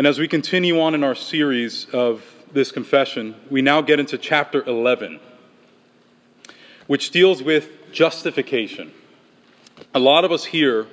[0.00, 4.16] And as we continue on in our series of this confession, we now get into
[4.16, 5.20] chapter 11,
[6.86, 8.92] which deals with justification.
[9.92, 10.86] A lot of us here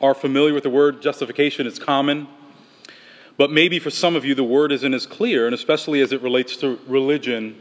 [0.00, 2.28] are familiar with the word justification, it's common.
[3.36, 6.22] But maybe for some of you, the word isn't as clear, and especially as it
[6.22, 7.60] relates to religion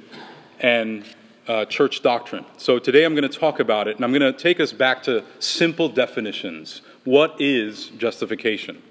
[0.60, 1.06] and
[1.48, 2.46] uh, church doctrine.
[2.58, 5.02] So today I'm going to talk about it, and I'm going to take us back
[5.06, 6.84] to simple definitions.
[7.04, 8.84] What is justification?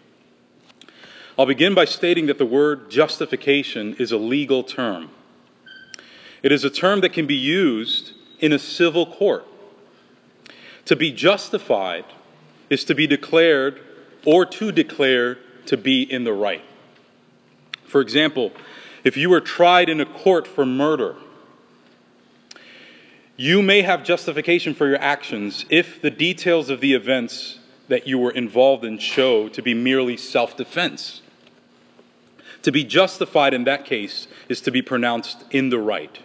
[1.38, 5.10] I'll begin by stating that the word justification is a legal term.
[6.42, 9.46] It is a term that can be used in a civil court.
[10.86, 12.04] To be justified
[12.68, 13.80] is to be declared
[14.26, 16.62] or to declare to be in the right.
[17.86, 18.52] For example,
[19.02, 21.16] if you were tried in a court for murder,
[23.36, 27.58] you may have justification for your actions if the details of the events
[27.88, 31.21] that you were involved in show to be merely self defense.
[32.62, 36.18] To be justified in that case is to be pronounced in the right.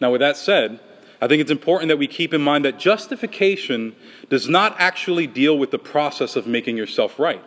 [0.00, 0.80] Now, with that said,
[1.20, 3.94] I think it's important that we keep in mind that justification
[4.28, 7.42] does not actually deal with the process of making yourself right,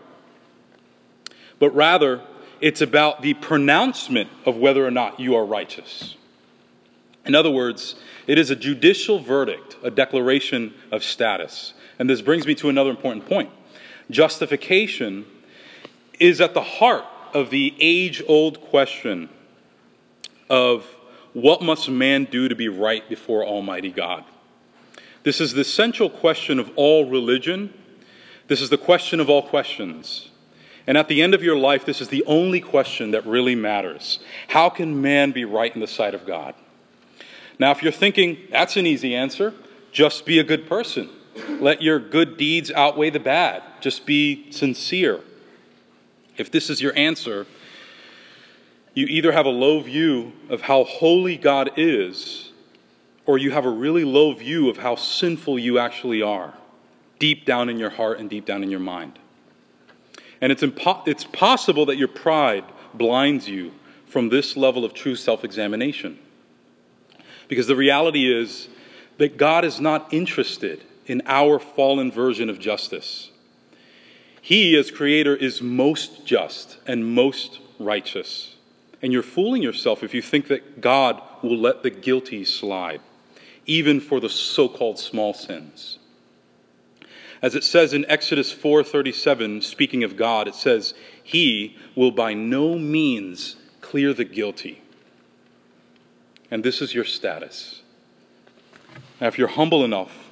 [1.59, 2.22] but rather,
[2.61, 6.16] it's about the pronouncement of whether or not you are righteous.
[7.25, 11.73] In other words, it is a judicial verdict, a declaration of status.
[12.00, 13.52] And this brings me to another important point.
[14.09, 15.25] Justification
[16.19, 17.06] is at the heart
[17.38, 19.30] of the age old question
[20.49, 20.83] of
[21.33, 24.23] what must man do to be right before Almighty God?
[25.21, 27.71] This is the central question of all religion.
[28.47, 30.29] This is the question of all questions.
[30.88, 34.17] And at the end of your life, this is the only question that really matters.
[34.47, 36.55] How can man be right in the sight of God?
[37.59, 39.53] Now, if you're thinking that's an easy answer,
[39.91, 41.09] just be a good person.
[41.59, 43.61] Let your good deeds outweigh the bad.
[43.79, 45.19] Just be sincere.
[46.38, 47.45] If this is your answer,
[48.93, 52.52] you either have a low view of how holy God is,
[53.25, 56.53] or you have a really low view of how sinful you actually are,
[57.19, 59.19] deep down in your heart and deep down in your mind.
[60.41, 62.63] And it's, impo- it's possible that your pride
[62.94, 63.72] blinds you
[64.06, 66.17] from this level of true self examination.
[67.47, 68.67] Because the reality is
[69.17, 73.31] that God is not interested in our fallen version of justice.
[74.47, 78.56] He, as creator, is most just and most righteous.
[79.02, 83.02] And you're fooling yourself if you think that God will let the guilty slide,
[83.66, 86.00] even for the so called small sins.
[87.41, 92.80] As it says in Exodus 4:37 speaking of God it says he will by no
[92.80, 94.81] means clear the guilty
[96.50, 97.81] and this is your status.
[99.19, 100.30] Now, if you're humble enough,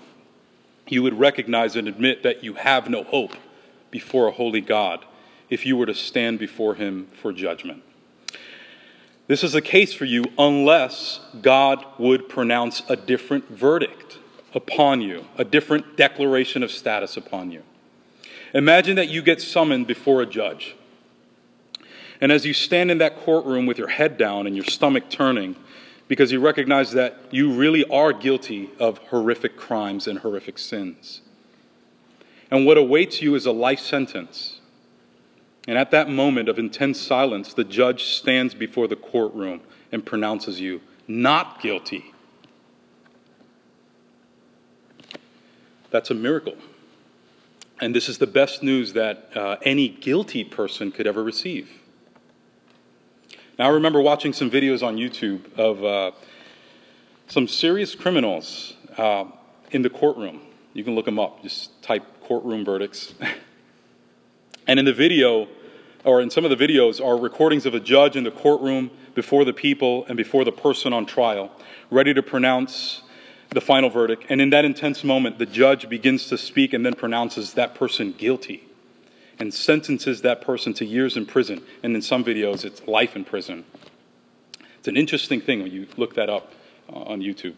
[0.87, 3.35] you would recognize and admit that you have no hope
[3.95, 5.05] before a holy God
[5.49, 7.81] if you were to stand before Him for judgment.
[9.27, 14.17] This is the case for you unless God would pronounce a different verdict
[14.53, 17.63] upon you, a different declaration of status upon you.
[18.53, 20.75] Imagine that you get summoned before a judge.
[22.19, 25.55] And as you stand in that courtroom with your head down and your stomach turning,
[26.09, 31.21] because you recognize that you really are guilty of horrific crimes and horrific sins.
[32.51, 34.59] And what awaits you is a life sentence.
[35.67, 39.61] And at that moment of intense silence, the judge stands before the courtroom
[39.91, 42.13] and pronounces you not guilty.
[45.91, 46.55] That's a miracle.
[47.81, 51.69] And this is the best news that uh, any guilty person could ever receive.
[53.57, 56.11] Now, I remember watching some videos on YouTube of uh,
[57.27, 59.25] some serious criminals uh,
[59.71, 60.41] in the courtroom.
[60.73, 63.13] You can look them up, just type courtroom verdicts.
[64.67, 65.47] and in the video,
[66.03, 69.45] or in some of the videos, are recordings of a judge in the courtroom before
[69.45, 71.51] the people and before the person on trial,
[71.89, 73.01] ready to pronounce
[73.51, 74.25] the final verdict.
[74.29, 78.11] And in that intense moment, the judge begins to speak and then pronounces that person
[78.11, 78.67] guilty
[79.39, 81.61] and sentences that person to years in prison.
[81.83, 83.65] And in some videos, it's life in prison.
[84.79, 86.53] It's an interesting thing when you look that up
[86.89, 87.55] uh, on YouTube.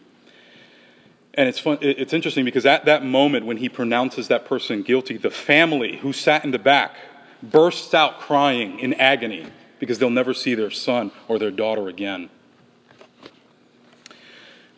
[1.38, 1.78] And it's fun.
[1.80, 6.12] It's interesting because at that moment when he pronounces that person guilty, the family who
[6.12, 6.96] sat in the back
[7.44, 9.46] bursts out crying in agony
[9.78, 12.28] because they'll never see their son or their daughter again.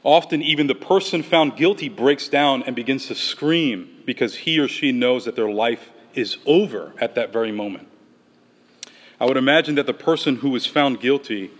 [0.03, 4.69] Often, even the person found guilty breaks down and begins to scream because he or
[4.69, 7.89] she knows that their life is over at that very moment.
[9.19, 11.53] I would imagine that the person who was found guilty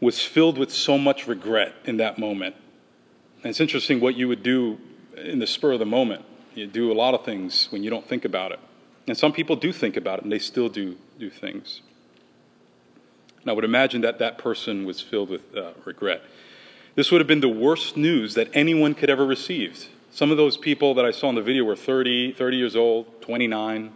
[0.00, 2.56] was filled with so much regret in that moment.
[3.46, 4.76] And it's interesting what you would do
[5.16, 6.24] in the spur of the moment.
[6.56, 8.58] You do a lot of things when you don't think about it.
[9.06, 11.80] And some people do think about it, and they still do do things.
[13.42, 16.22] And I would imagine that that person was filled with uh, regret.
[16.96, 19.90] This would have been the worst news that anyone could ever receive.
[20.10, 23.22] Some of those people that I saw in the video were 30, 30 years old,
[23.22, 23.92] 29.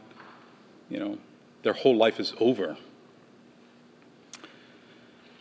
[0.91, 1.19] You know,
[1.65, 2.77] their whole life is over.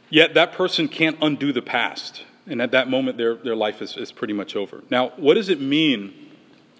[0.09, 2.23] Yet that person can't undo the past.
[2.49, 4.81] And at that moment, their, their life is, is pretty much over.
[4.89, 6.31] Now, what does it mean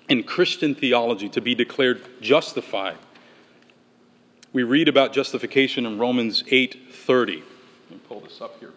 [0.10, 2.98] in Christian theology to be declared justified?
[4.52, 7.44] We read about justification in Romans 8:30.
[7.88, 8.72] Let me pull this up here.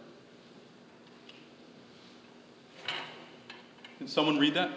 [3.96, 4.70] Can someone read that?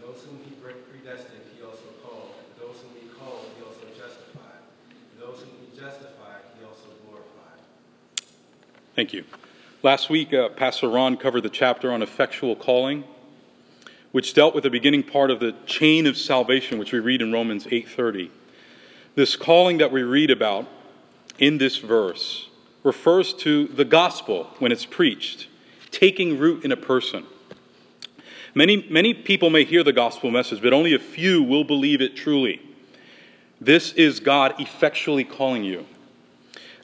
[0.00, 2.32] Those whom he predestined, he also called.
[2.58, 4.62] Those whom he called, he also justified.
[5.18, 7.60] Those whom he justified, he also glorified.
[8.96, 9.24] Thank you.
[9.82, 13.02] Last week, uh, Pastor Ron covered the chapter on effectual calling,
[14.12, 17.32] which dealt with the beginning part of the chain of salvation, which we read in
[17.32, 18.30] Romans 8:30.
[19.14, 20.68] This calling that we read about
[21.38, 22.50] in this verse
[22.82, 25.46] refers to the gospel when it's preached,
[25.90, 27.24] taking root in a person.
[28.54, 32.16] Many, many people may hear the gospel message, but only a few will believe it
[32.16, 32.60] truly.
[33.58, 35.86] This is God effectually calling you.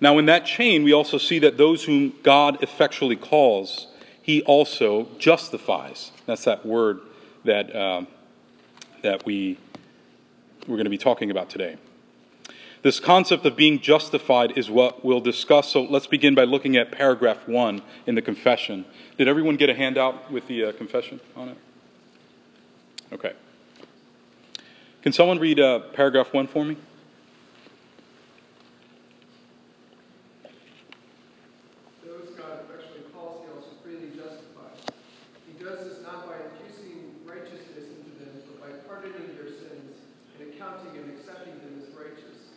[0.00, 3.86] Now, in that chain, we also see that those whom God effectually calls,
[4.22, 6.12] he also justifies.
[6.26, 7.00] That's that word
[7.44, 8.04] that, uh,
[9.02, 9.58] that we,
[10.66, 11.76] we're going to be talking about today.
[12.82, 15.72] This concept of being justified is what we'll discuss.
[15.72, 18.84] So let's begin by looking at paragraph one in the confession.
[19.18, 21.56] Did everyone get a handout with the uh, confession on it?
[23.12, 23.32] Okay.
[25.02, 26.76] Can someone read uh, paragraph one for me?
[32.04, 34.78] Those God effectually calls, he also freely justifies.
[35.46, 39.94] He does this not by infusing righteousness into them, but by pardoning their sins
[40.38, 42.54] and accounting and accepting them as righteous.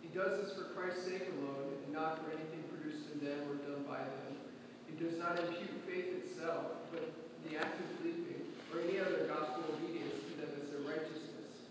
[0.00, 3.60] He does this for Christ's sake alone, and not for anything produced in them or
[3.62, 4.40] done by them.
[4.88, 7.04] He does not impute faith itself, but
[7.44, 11.68] the act of believing, or any other gospel obedience to them as their righteousness.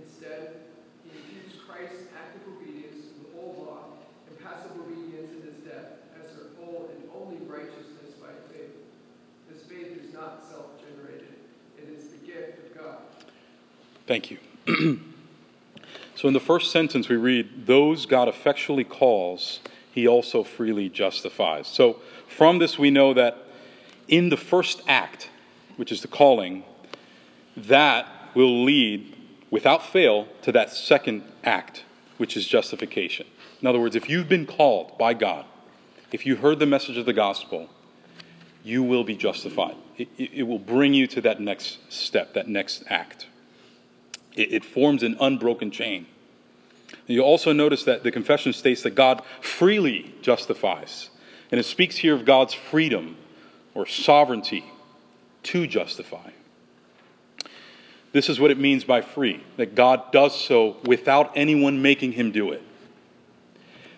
[0.00, 0.64] Instead,
[1.04, 6.00] he imputes Christ's active obedience to the whole law and passive obedience in his death
[6.16, 8.80] as their whole and only righteousness by faith.
[9.44, 11.36] This faith is not self-generated.
[11.76, 13.04] It is the gift of God.
[14.06, 14.38] Thank you.
[16.14, 19.60] so, in the first sentence, we read, Those God effectually calls,
[19.92, 21.66] he also freely justifies.
[21.66, 23.38] So, from this, we know that
[24.08, 25.30] in the first act,
[25.76, 26.64] which is the calling,
[27.56, 29.14] that will lead
[29.50, 31.84] without fail to that second act,
[32.16, 33.26] which is justification.
[33.60, 35.46] In other words, if you've been called by God,
[36.12, 37.68] if you heard the message of the gospel,
[38.62, 39.76] you will be justified.
[39.96, 43.26] It, it, will bring you to that next step, that next act.
[44.34, 46.06] It, it forms an unbroken chain.
[47.06, 51.10] You also notice that the confession states that God freely justifies.
[51.50, 53.16] And it speaks here of God's freedom
[53.74, 54.64] or sovereignty
[55.44, 56.30] to justify.
[58.12, 62.30] This is what it means by free that God does so without anyone making him
[62.30, 62.62] do it.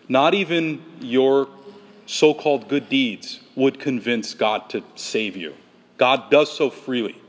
[0.08, 1.48] Not even your
[2.06, 5.54] so called good deeds would convince God to save you.
[5.98, 7.20] God does so freely.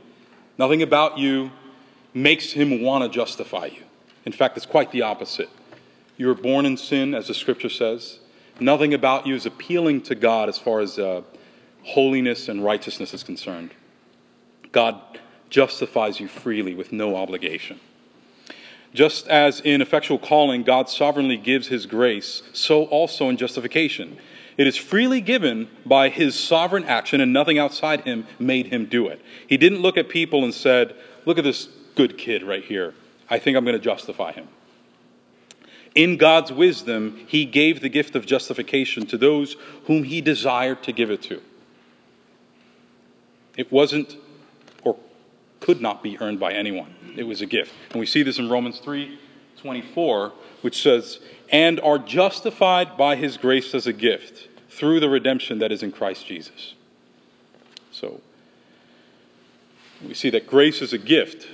[0.56, 1.50] Nothing about you
[2.14, 3.82] makes him want to justify you.
[4.24, 5.48] In fact, it's quite the opposite.
[6.16, 8.18] You were born in sin, as the scripture says.
[8.60, 11.22] Nothing about you is appealing to God as far as uh,
[11.84, 13.70] holiness and righteousness is concerned.
[14.72, 15.00] God
[15.48, 17.80] justifies you freely with no obligation.
[18.94, 24.18] Just as in effectual calling, God sovereignly gives his grace, so also in justification.
[24.56, 29.06] It is freely given by his sovereign action, and nothing outside him made him do
[29.08, 29.20] it.
[29.46, 31.68] He didn't look at people and said, Look at this
[31.98, 32.94] good kid right here.
[33.28, 34.46] I think I'm going to justify him.
[35.96, 40.92] In God's wisdom, he gave the gift of justification to those whom he desired to
[40.92, 41.42] give it to.
[43.56, 44.16] It wasn't
[44.84, 44.96] or
[45.58, 46.94] could not be earned by anyone.
[47.16, 47.74] It was a gift.
[47.90, 49.18] And we see this in Romans 3
[49.60, 51.18] 24, which says,
[51.50, 55.90] And are justified by his grace as a gift through the redemption that is in
[55.90, 56.74] Christ Jesus.
[57.90, 58.20] So
[60.06, 61.48] we see that grace is a gift,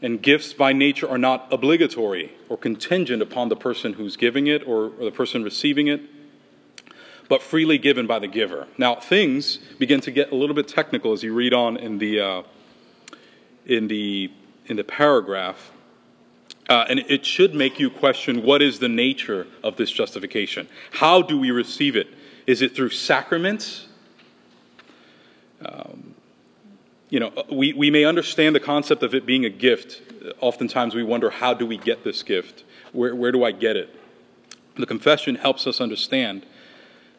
[0.00, 4.66] and gifts by nature are not obligatory or contingent upon the person who's giving it
[4.66, 6.00] or, or the person receiving it
[7.28, 8.66] but freely given by the giver.
[8.78, 12.20] Now, things begin to get a little bit technical as you read on in the,
[12.20, 12.42] uh,
[13.66, 14.32] in the,
[14.66, 15.72] in the paragraph.
[16.68, 20.68] Uh, and it should make you question what is the nature of this justification?
[20.90, 22.08] How do we receive it?
[22.46, 23.86] Is it through sacraments?
[25.64, 26.07] Um,
[27.08, 30.02] you know, we, we may understand the concept of it being a gift.
[30.40, 32.64] Oftentimes we wonder, how do we get this gift?
[32.92, 33.94] Where, where do I get it?
[34.76, 36.44] The confession helps us understand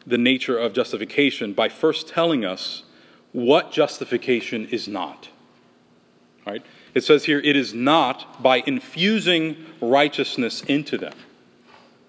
[0.06, 2.84] the nature of justification by first telling us
[3.32, 5.28] what justification is not.
[6.46, 6.64] Right?
[6.94, 11.14] It says here, it is not by infusing righteousness into them.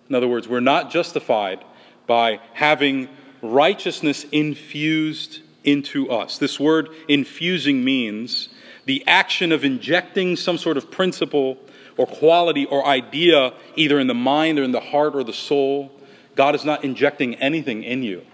[0.09, 1.63] In other words, we're not justified
[2.07, 3.09] by having
[3.41, 6.37] righteousness infused into us.
[6.37, 8.49] This word infusing means
[8.85, 11.57] the action of injecting some sort of principle
[11.97, 15.91] or quality or idea either in the mind or in the heart or the soul.
[16.35, 18.25] God is not injecting anything in you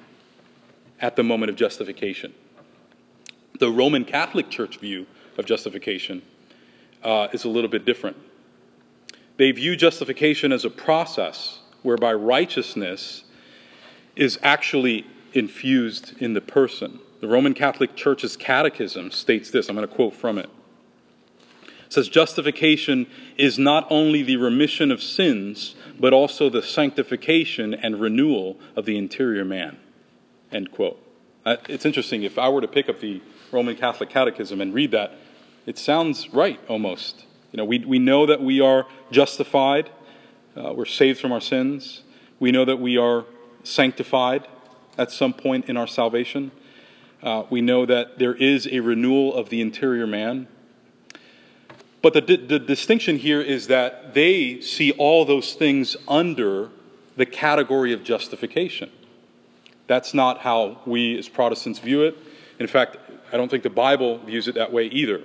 [1.01, 2.33] at the moment of justification.
[3.59, 5.07] The Roman Catholic Church view
[5.37, 6.21] of justification
[7.03, 8.17] uh, is a little bit different.
[9.37, 13.23] They view justification as a process whereby righteousness
[14.15, 16.99] is actually infused in the person.
[17.19, 19.69] The Roman Catholic Church's catechism states this.
[19.69, 20.49] I'm going to quote from it.
[21.87, 23.07] It says, Justification
[23.37, 28.97] is not only the remission of sins, but also the sanctification and renewal of the
[28.97, 29.77] interior man.
[30.51, 31.01] End quote.
[31.45, 32.23] Uh, it's interesting.
[32.23, 33.21] If I were to pick up the
[33.51, 35.13] Roman Catholic Catechism and read that,
[35.65, 37.25] it sounds right almost.
[37.51, 39.89] You know, we, we know that we are justified,
[40.55, 42.01] uh, we're saved from our sins.
[42.39, 43.25] We know that we are
[43.63, 44.47] sanctified
[44.97, 46.51] at some point in our salvation.
[47.21, 50.47] Uh, we know that there is a renewal of the interior man.
[52.01, 56.69] But the, the distinction here is that they see all those things under
[57.15, 58.91] the category of justification.
[59.87, 62.17] That's not how we as Protestants view it.
[62.59, 62.97] In fact,
[63.31, 65.23] I don't think the Bible views it that way either.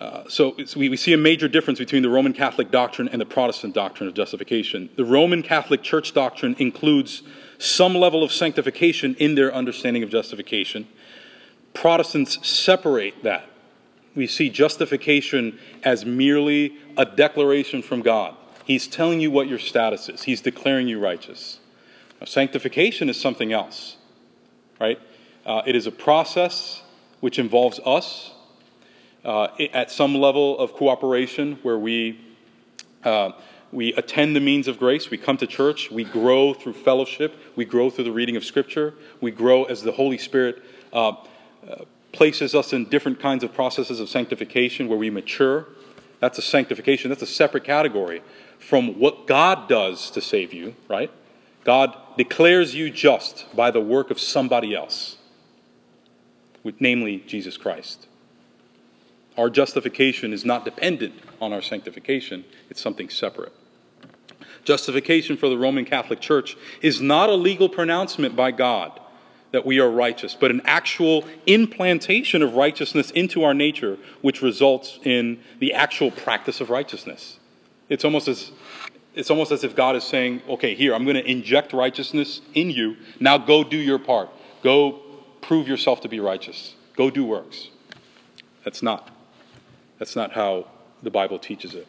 [0.00, 3.26] Uh, so we, we see a major difference between the Roman Catholic doctrine and the
[3.26, 4.90] Protestant doctrine of justification.
[4.96, 7.22] The Roman Catholic Church doctrine includes
[7.58, 10.86] some level of sanctification in their understanding of justification.
[11.74, 13.48] Protestants separate that.
[14.14, 18.34] We see justification as merely a declaration from God.
[18.64, 21.60] He's telling you what your status is, He's declaring you righteous.
[22.20, 23.96] Now, sanctification is something else,
[24.80, 24.98] right?
[25.44, 26.82] Uh, it is a process
[27.20, 28.32] which involves us
[29.24, 32.20] uh, at some level of cooperation where we.
[33.04, 33.32] Uh,
[33.72, 35.10] we attend the means of grace.
[35.10, 35.90] We come to church.
[35.90, 37.34] We grow through fellowship.
[37.56, 38.94] We grow through the reading of Scripture.
[39.20, 41.14] We grow as the Holy Spirit uh, uh,
[42.12, 45.66] places us in different kinds of processes of sanctification where we mature.
[46.20, 47.10] That's a sanctification.
[47.10, 48.22] That's a separate category
[48.58, 51.10] from what God does to save you, right?
[51.64, 55.16] God declares you just by the work of somebody else,
[56.80, 58.06] namely Jesus Christ.
[59.36, 63.52] Our justification is not dependent on our sanctification, it's something separate.
[64.64, 68.98] Justification for the Roman Catholic Church is not a legal pronouncement by God
[69.52, 74.98] that we are righteous, but an actual implantation of righteousness into our nature, which results
[75.04, 77.38] in the actual practice of righteousness.
[77.88, 78.50] It's almost as
[79.14, 82.68] it's almost as if God is saying, okay, here, I'm going to inject righteousness in
[82.68, 82.98] you.
[83.18, 84.28] Now go do your part.
[84.62, 85.00] Go
[85.40, 86.74] prove yourself to be righteous.
[86.96, 87.70] Go do works.
[88.62, 89.15] That's not.
[89.98, 90.66] That's not how
[91.02, 91.86] the Bible teaches it.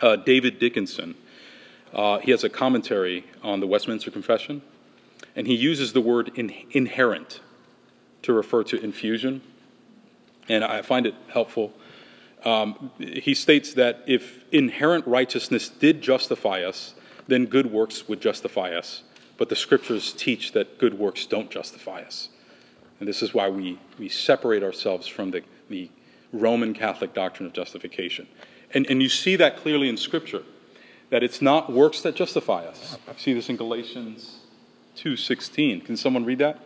[0.00, 1.14] Uh, David Dickinson,
[1.92, 4.62] uh, he has a commentary on the Westminster Confession,
[5.36, 7.40] and he uses the word in, inherent
[8.22, 9.42] to refer to infusion,
[10.48, 11.72] and I find it helpful.
[12.44, 16.94] Um, he states that if inherent righteousness did justify us,
[17.28, 19.02] then good works would justify us.
[19.38, 22.28] But the scriptures teach that good works don't justify us.
[22.98, 25.88] And this is why we, we separate ourselves from the, the
[26.32, 28.26] Roman Catholic doctrine of justification.
[28.74, 30.42] And, and you see that clearly in Scripture,
[31.10, 32.98] that it's not works that justify us.
[33.06, 34.38] You see this in Galatians
[34.96, 35.84] 2.16.
[35.84, 36.58] Can someone read that?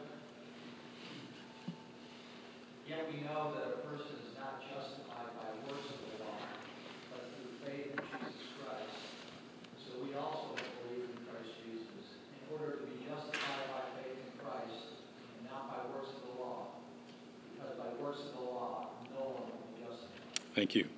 [20.66, 20.88] Thank you.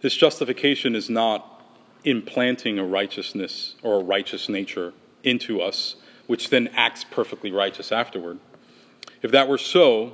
[0.00, 1.60] This justification is not
[2.04, 4.92] implanting a righteousness or a righteous nature
[5.24, 5.96] into us,
[6.28, 8.38] which then acts perfectly righteous afterward.
[9.22, 10.12] If that were so,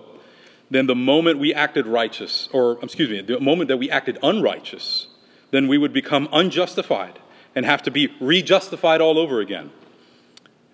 [0.70, 5.08] then the moment we acted righteous, or excuse me, the moment that we acted unrighteous,
[5.50, 7.18] then we would become unjustified
[7.54, 9.70] and have to be rejustified all over again.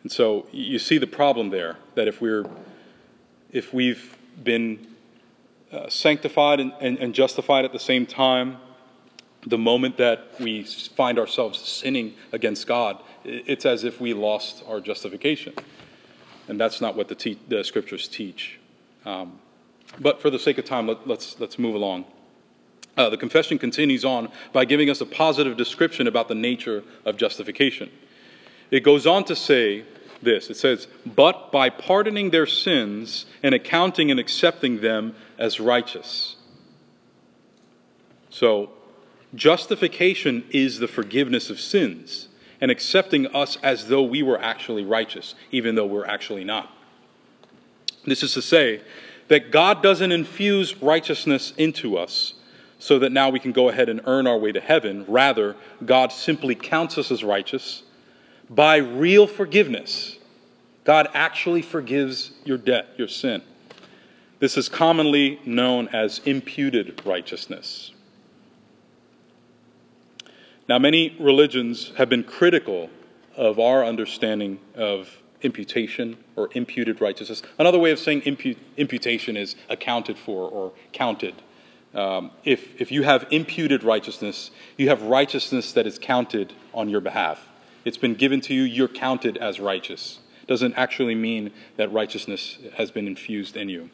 [0.04, 2.44] And so you see the problem there that if we're
[3.50, 4.93] if we've been
[5.74, 8.58] uh, sanctified and, and, and justified at the same time.
[9.46, 14.80] The moment that we find ourselves sinning against God, it's as if we lost our
[14.80, 15.52] justification.
[16.48, 18.58] And that's not what the, te- the scriptures teach.
[19.04, 19.38] Um,
[20.00, 22.06] but for the sake of time, let, us let's, let's move along.
[22.96, 27.16] Uh, the confession continues on by giving us a positive description about the nature of
[27.16, 27.90] justification.
[28.70, 29.84] It goes on to say
[30.24, 36.36] this it says, But by pardoning their sins and accounting and accepting them as righteous.
[38.30, 38.70] So,
[39.34, 42.28] justification is the forgiveness of sins
[42.60, 46.70] and accepting us as though we were actually righteous, even though we're actually not.
[48.04, 48.80] This is to say
[49.28, 52.34] that God doesn't infuse righteousness into us
[52.78, 55.04] so that now we can go ahead and earn our way to heaven.
[55.08, 57.82] Rather, God simply counts us as righteous
[58.50, 60.18] by real forgiveness.
[60.84, 63.42] God actually forgives your debt, your sin.
[64.38, 67.92] This is commonly known as imputed righteousness.
[70.68, 72.90] Now, many religions have been critical
[73.36, 77.42] of our understanding of imputation or imputed righteousness.
[77.58, 81.34] Another way of saying impu- imputation is accounted for or counted.
[81.94, 87.00] Um, if, if you have imputed righteousness, you have righteousness that is counted on your
[87.00, 87.46] behalf.
[87.84, 90.18] It's been given to you, you're counted as righteous.
[90.46, 93.90] Doesn't actually mean that righteousness has been infused in you.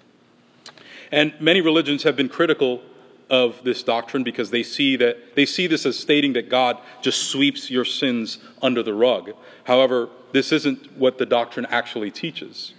[1.13, 2.83] And many religions have been critical
[3.29, 7.31] of this doctrine because they see that they see this as stating that God just
[7.31, 9.33] sweeps your sins under the rug.
[9.65, 12.75] However, this isn't what the doctrine actually teaches.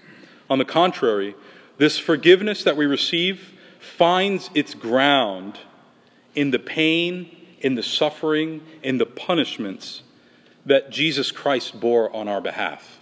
[0.49, 1.35] On the contrary,
[1.77, 5.59] this forgiveness that we receive finds its ground
[6.35, 7.29] in the pain,
[7.61, 10.03] in the suffering, in the punishments
[10.65, 12.99] that Jesus Christ bore on our behalf.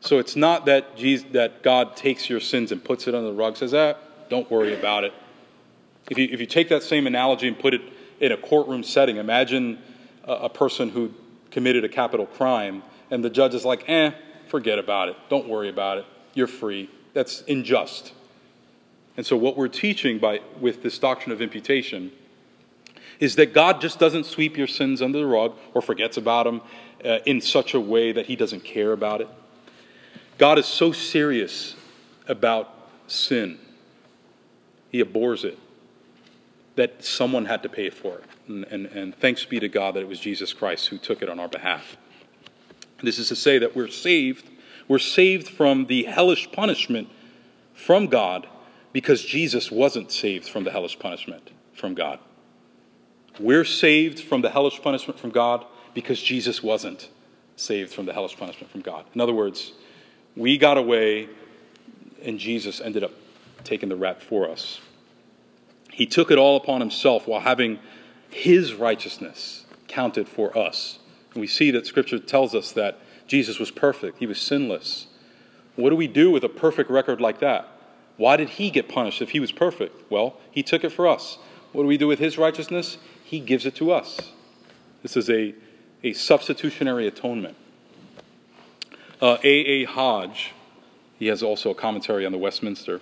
[0.00, 3.36] So it's not that, Jesus, that God takes your sins and puts it under the
[3.36, 3.94] rug, says, ah,
[4.28, 5.12] don't worry about it.
[6.10, 7.82] If you, if you take that same analogy and put it
[8.18, 9.78] in a courtroom setting, imagine
[10.24, 11.12] a, a person who
[11.50, 14.12] committed a capital crime and the judge is like, eh,
[14.48, 15.16] forget about it.
[15.28, 16.06] Don't worry about it.
[16.34, 16.88] You're free.
[17.12, 18.12] That's unjust.
[19.16, 22.12] And so, what we're teaching by, with this doctrine of imputation
[23.20, 26.62] is that God just doesn't sweep your sins under the rug or forgets about them
[27.04, 29.28] uh, in such a way that He doesn't care about it.
[30.38, 31.76] God is so serious
[32.26, 32.74] about
[33.06, 33.58] sin,
[34.90, 35.58] He abhors it
[36.76, 38.24] that someone had to pay for it.
[38.48, 41.28] And, and, and, thanks be to God that it was Jesus Christ who took it
[41.28, 41.98] on our behalf.
[43.02, 44.48] This is to say that we're saved.
[44.88, 47.08] We're saved from the hellish punishment
[47.74, 48.46] from God
[48.92, 52.18] because Jesus wasn't saved from the hellish punishment from God.
[53.40, 57.08] We're saved from the hellish punishment from God because Jesus wasn't
[57.56, 59.06] saved from the hellish punishment from God.
[59.14, 59.72] In other words,
[60.36, 61.26] we got away
[62.22, 63.12] and Jesus ended up
[63.64, 64.82] taking the rap for us.
[65.90, 67.78] He took it all upon himself while having
[68.28, 70.98] his righteousness counted for us.
[71.32, 75.06] And we see that Scripture tells us that Jesus was perfect, he was sinless.
[75.76, 77.68] What do we do with a perfect record like that?
[78.18, 80.10] Why did he get punished if he was perfect?
[80.10, 81.38] Well, he took it for us.
[81.72, 82.98] What do we do with his righteousness?
[83.30, 84.32] He gives it to us.
[85.04, 85.54] This is a,
[86.02, 87.56] a substitutionary atonement.
[89.22, 89.48] Uh, A.
[89.48, 89.84] A.
[89.84, 90.52] Hodge,
[91.16, 93.00] he has also a commentary on the Westminster.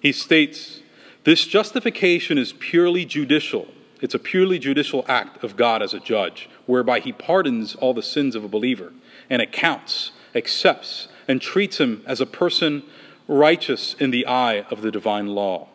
[0.00, 0.80] He states
[1.22, 3.68] this justification is purely judicial.
[4.00, 8.02] It's a purely judicial act of God as a judge, whereby he pardons all the
[8.02, 8.92] sins of a believer
[9.30, 12.82] and accounts, accepts, and treats him as a person
[13.28, 15.68] righteous in the eye of the divine law.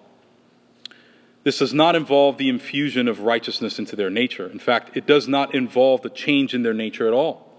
[1.49, 4.47] This does not involve the infusion of righteousness into their nature.
[4.47, 7.51] In fact, it does not involve the change in their nature at all.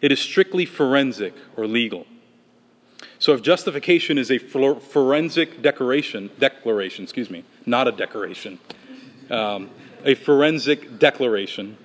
[0.00, 2.06] It is strictly forensic or legal.
[3.18, 8.58] So if justification is a forensic declaration, declaration, excuse me, not a decoration,
[9.28, 9.68] um,
[10.02, 11.76] a forensic declaration,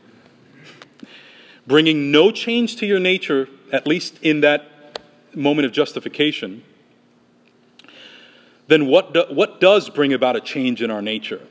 [1.67, 5.01] bringing no change to your nature, at least in that
[5.35, 6.63] moment of justification,
[8.71, 11.41] then what, do, what does bring about a change in our nature?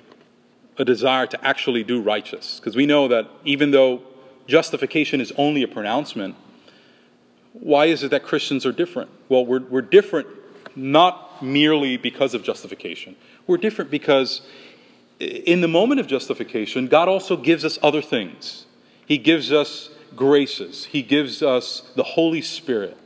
[0.78, 2.59] A desire to actually do righteous.
[2.59, 4.02] Because we know that even though
[4.46, 6.35] justification is only a pronouncement,
[7.52, 9.11] why is it that Christians are different?
[9.28, 10.28] Well, we're, we're different
[10.76, 13.16] not merely because of justification.
[13.46, 14.42] We're different because
[15.18, 18.66] in the moment of justification, God also gives us other things.
[19.06, 22.96] He gives us graces, He gives us the Holy Spirit.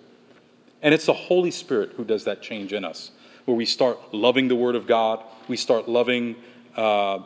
[0.83, 3.11] And it's the Holy Spirit who does that change in us,
[3.45, 6.37] where we start loving the Word of God, we start loving
[6.77, 7.21] uh,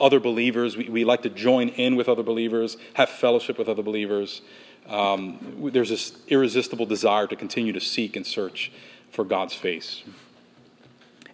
[0.00, 3.82] other believers, we, we like to join in with other believers, have fellowship with other
[3.82, 4.42] believers
[4.88, 8.70] um, there's this irresistible desire to continue to seek and search
[9.10, 10.02] for God's face.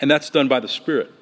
[0.01, 1.13] And that's done by the Spirit.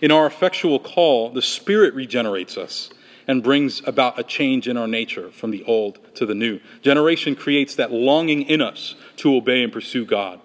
[0.00, 2.90] In our effectual call, the Spirit regenerates us
[3.26, 6.60] and brings about a change in our nature from the old to the new.
[6.82, 10.40] Generation creates that longing in us to obey and pursue God.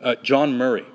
[0.00, 0.86] Uh, John Murray,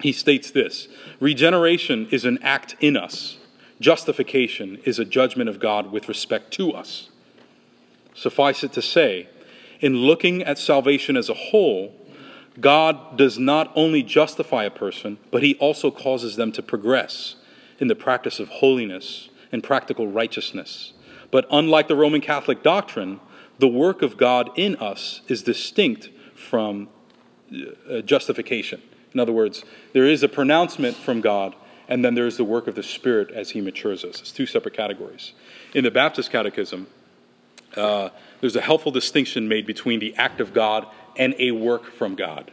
[0.00, 0.88] he states this
[1.20, 3.38] Regeneration is an act in us,
[3.80, 7.10] justification is a judgment of God with respect to us.
[8.14, 9.28] Suffice it to say,
[9.80, 11.94] in looking at salvation as a whole,
[12.60, 17.36] God does not only justify a person, but he also causes them to progress
[17.78, 20.92] in the practice of holiness and practical righteousness.
[21.30, 23.20] But unlike the Roman Catholic doctrine,
[23.58, 26.88] the work of God in us is distinct from
[28.04, 28.82] justification.
[29.14, 31.54] In other words, there is a pronouncement from God,
[31.88, 34.20] and then there is the work of the Spirit as He matures us.
[34.20, 35.32] It's two separate categories.
[35.74, 36.86] In the Baptist Catechism,
[37.76, 38.10] uh,
[38.40, 40.86] there's a helpful distinction made between the act of God
[41.16, 42.50] and a work from God.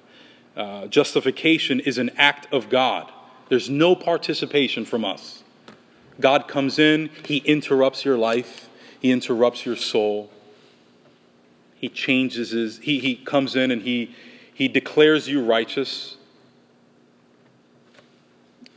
[0.55, 3.12] Uh, justification is an act of God,
[3.47, 5.43] there's no participation from us.
[6.19, 10.29] God comes in, He interrupts your life, He interrupts your soul.
[11.79, 14.13] He changes his, he, he comes in and he,
[14.59, 16.17] he declares you righteous.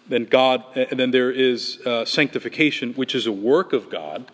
[0.08, 4.30] Then God, and then there is uh, sanctification, which is a work of God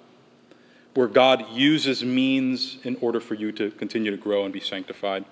[0.92, 5.24] where God uses means in order for you to continue to grow and be sanctified.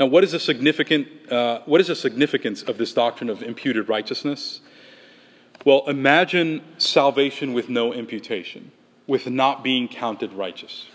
[0.00, 1.30] Now, what is the significant?
[1.30, 4.62] Uh, what is the significance of this doctrine of imputed righteousness?
[5.64, 8.72] Well, imagine salvation with no imputation,
[9.06, 10.86] with not being counted righteous.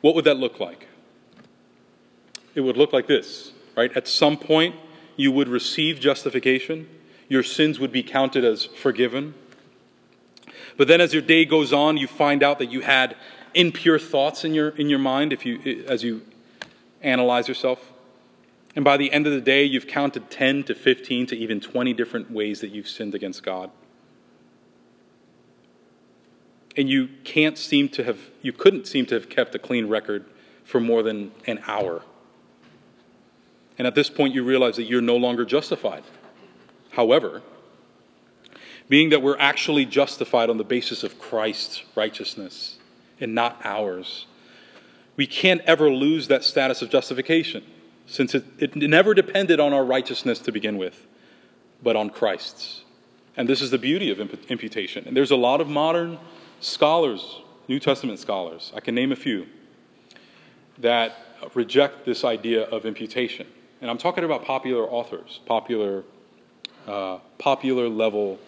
[0.00, 0.87] What would that look like?
[2.54, 3.94] It would look like this, right?
[3.96, 4.74] At some point,
[5.16, 6.88] you would receive justification.
[7.28, 9.34] Your sins would be counted as forgiven.
[10.76, 13.16] But then as your day goes on, you find out that you had
[13.54, 16.22] impure thoughts in your, in your mind if you, as you
[17.02, 17.92] analyze yourself.
[18.76, 21.92] And by the end of the day, you've counted 10 to 15 to even 20
[21.94, 23.70] different ways that you've sinned against God.
[26.76, 30.26] And you can't seem to have, you couldn't seem to have kept a clean record
[30.62, 32.02] for more than an hour.
[33.78, 36.02] And at this point, you realize that you're no longer justified.
[36.90, 37.42] However,
[38.88, 42.78] being that we're actually justified on the basis of Christ's righteousness
[43.20, 44.26] and not ours.
[45.16, 47.64] We can't ever lose that status of justification,
[48.06, 51.06] since it, it never depended on our righteousness to begin with,
[51.82, 52.84] but on Christ's.
[53.36, 55.06] And this is the beauty of imputation.
[55.06, 56.18] And there's a lot of modern
[56.60, 59.46] scholars, New Testament scholars, I can name a few,
[60.78, 61.14] that
[61.54, 63.46] reject this idea of imputation.
[63.80, 66.02] And I'm talking about popular authors, popular,
[66.86, 68.38] uh, popular level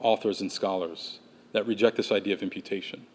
[0.00, 1.18] authors and scholars
[1.52, 3.06] that reject this idea of imputation.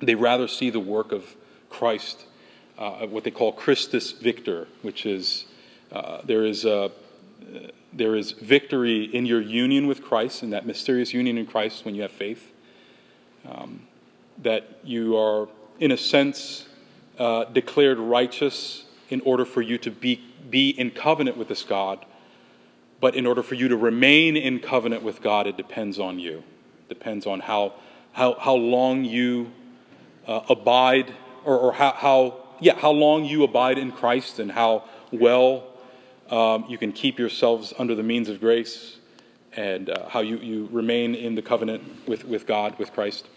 [0.00, 1.34] They rather see the work of
[1.70, 2.26] Christ,
[2.78, 5.46] uh, what they call Christus Victor, which is
[5.90, 6.92] uh, there is a,
[7.92, 11.94] there is victory in your union with Christ, in that mysterious union in Christ when
[11.94, 12.52] you have faith.
[13.48, 13.86] Um,
[14.42, 15.48] that you are,
[15.80, 16.68] in a sense,
[17.18, 22.04] uh, declared righteous in order for you to be, be in covenant with this God
[23.00, 26.42] but in order for you to remain in covenant with God, it depends on you.
[26.80, 27.74] It depends on how,
[28.12, 29.52] how, how long you
[30.26, 34.84] uh, abide, or, or how, how, yeah, how long you abide in Christ and how
[35.12, 35.64] well
[36.28, 38.96] um, you can keep yourselves under the means of grace
[39.56, 43.28] and uh, how you, you remain in the covenant with, with God, with Christ.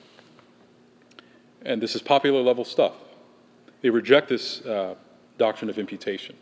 [1.63, 2.93] And this is popular level stuff.
[3.81, 4.95] They reject this uh,
[5.37, 6.35] doctrine of imputation.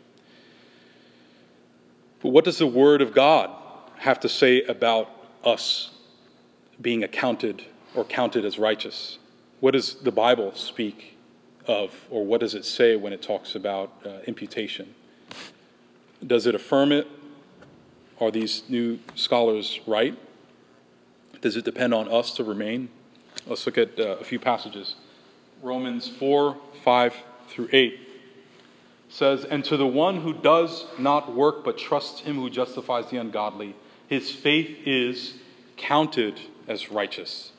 [2.22, 3.50] But what does the Word of God
[3.98, 5.10] have to say about
[5.44, 5.90] us
[6.80, 9.18] being accounted or counted as righteous?
[9.60, 11.16] What does the Bible speak
[11.66, 14.94] of, or what does it say when it talks about uh, imputation?
[16.26, 17.06] Does it affirm it?
[18.20, 20.18] Are these new scholars right?
[21.40, 22.90] Does it depend on us to remain?
[23.46, 24.96] Let's look at uh, a few passages.
[25.62, 27.14] Romans 4, 5
[27.48, 28.09] through 8
[29.10, 33.18] says, And to the one who does not work but trusts him who justifies the
[33.18, 33.76] ungodly,
[34.08, 35.34] his faith is
[35.76, 37.52] counted as righteous.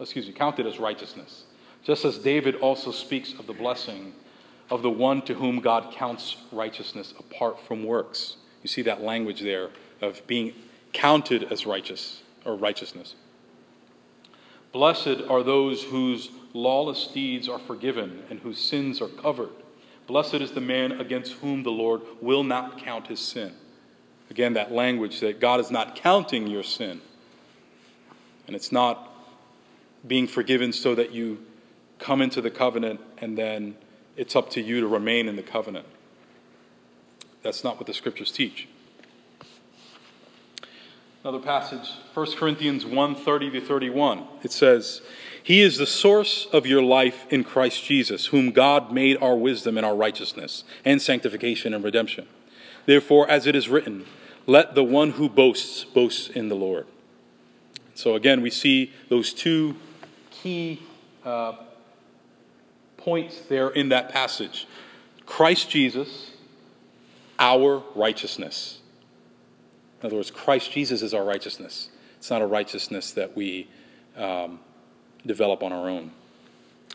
[0.00, 1.44] Excuse me, counted as righteousness.
[1.82, 4.12] Just as David also speaks of the blessing
[4.70, 8.36] of the one to whom God counts righteousness apart from works.
[8.62, 9.70] You see that language there
[10.00, 10.54] of being
[10.92, 13.14] counted as righteous or righteousness.
[14.72, 19.50] Blessed are those whose lawless deeds are forgiven and whose sins are covered.
[20.06, 23.52] Blessed is the man against whom the Lord will not count his sin.
[24.30, 27.00] Again, that language that God is not counting your sin.
[28.46, 29.12] And it's not
[30.06, 31.44] being forgiven so that you
[31.98, 33.76] come into the covenant and then
[34.16, 35.86] it's up to you to remain in the covenant.
[37.42, 38.68] That's not what the scriptures teach.
[41.22, 44.24] Another passage, 1 Corinthians 1 30 to 31.
[44.44, 45.00] It says,
[45.46, 49.76] He is the source of your life in Christ Jesus, whom God made our wisdom
[49.76, 52.26] and our righteousness, and sanctification and redemption.
[52.84, 54.06] Therefore, as it is written,
[54.46, 56.88] let the one who boasts boast in the Lord.
[57.94, 59.76] So again, we see those two
[60.30, 60.82] key
[61.24, 61.52] uh,
[62.96, 64.66] points there in that passage
[65.26, 66.32] Christ Jesus,
[67.38, 68.80] our righteousness.
[70.00, 71.90] In other words, Christ Jesus is our righteousness.
[72.18, 73.68] It's not a righteousness that we
[74.16, 74.58] um,
[75.26, 76.12] develop on our own.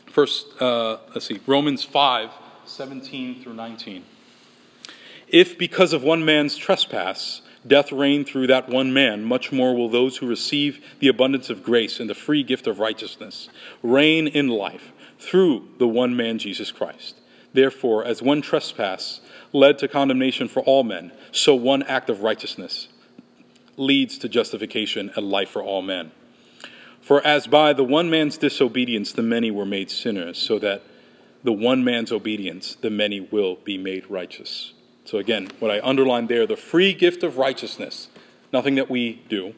[0.06, 2.30] First, uh, let's see, Romans 5
[2.64, 4.04] 17 through 19.
[5.28, 9.88] If because of one man's trespass death reigned through that one man, much more will
[9.88, 13.48] those who receive the abundance of grace and the free gift of righteousness
[13.82, 17.16] reign in life through the one man, Jesus Christ.
[17.52, 19.20] Therefore, as one trespass
[19.52, 22.88] led to condemnation for all men, so one act of righteousness
[23.76, 26.10] leads to justification and life for all men.
[27.02, 30.82] For as by the one man's disobedience the many were made sinners, so that
[31.44, 34.72] the one man's obedience the many will be made righteous.
[35.04, 38.08] So again, what I underlined there, the free gift of righteousness,
[38.52, 39.54] nothing that we do,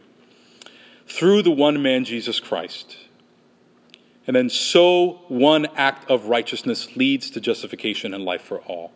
[1.07, 2.97] through the one man, Jesus Christ.
[4.27, 8.93] And then so one act of righteousness leads to justification and life for all.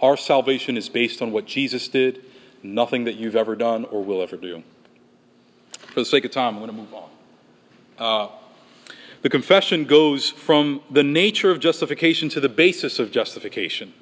[0.00, 2.22] Our salvation is based on what Jesus did,
[2.62, 4.62] nothing that you've ever done or will ever do.
[5.78, 7.08] For the sake of time, I'm going to move on.
[8.02, 8.28] Uh,
[9.22, 13.94] the confession goes from the nature of justification to the basis of justification.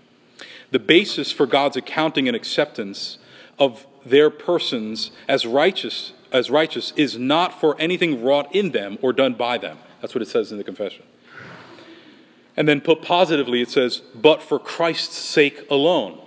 [0.70, 3.18] The basis for God's accounting and acceptance
[3.58, 9.12] of their persons as righteous as righteous is not for anything wrought in them or
[9.12, 9.76] done by them.
[10.00, 11.04] That's what it says in the confession.
[12.56, 16.18] And then put positively, it says, but for Christ's sake alone.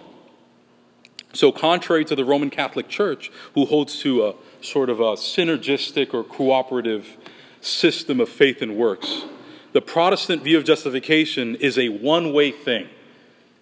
[1.32, 6.14] So, contrary to the Roman Catholic Church, who holds to a sort of a synergistic
[6.14, 7.18] or cooperative
[7.66, 9.24] system of faith and works.
[9.72, 12.90] The Protestant view of justification is a one way thing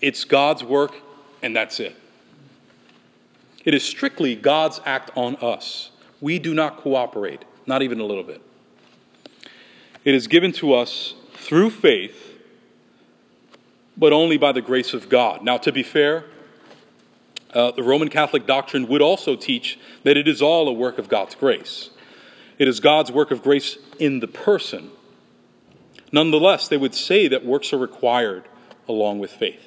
[0.02, 0.96] it's God's work,
[1.44, 1.96] and that's it.
[3.64, 5.92] It is strictly God's act on us.
[6.20, 8.42] We do not cooperate, not even a little bit.
[10.04, 12.40] It is given to us through faith,
[13.96, 15.44] but only by the grace of God.
[15.44, 16.26] Now, to be fair,
[17.54, 21.08] uh, the Roman Catholic doctrine would also teach that it is all a work of
[21.08, 21.92] God's grace.
[22.62, 24.92] It is God's work of grace in the person.
[26.12, 28.44] Nonetheless, they would say that works are required
[28.88, 29.64] along with faith.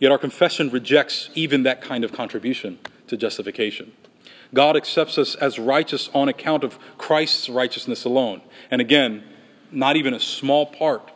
[0.00, 3.92] Yet our confession rejects even that kind of contribution to justification.
[4.54, 8.40] God accepts us as righteous on account of Christ's righteousness alone.
[8.70, 9.24] And again,
[9.70, 11.12] not even a small part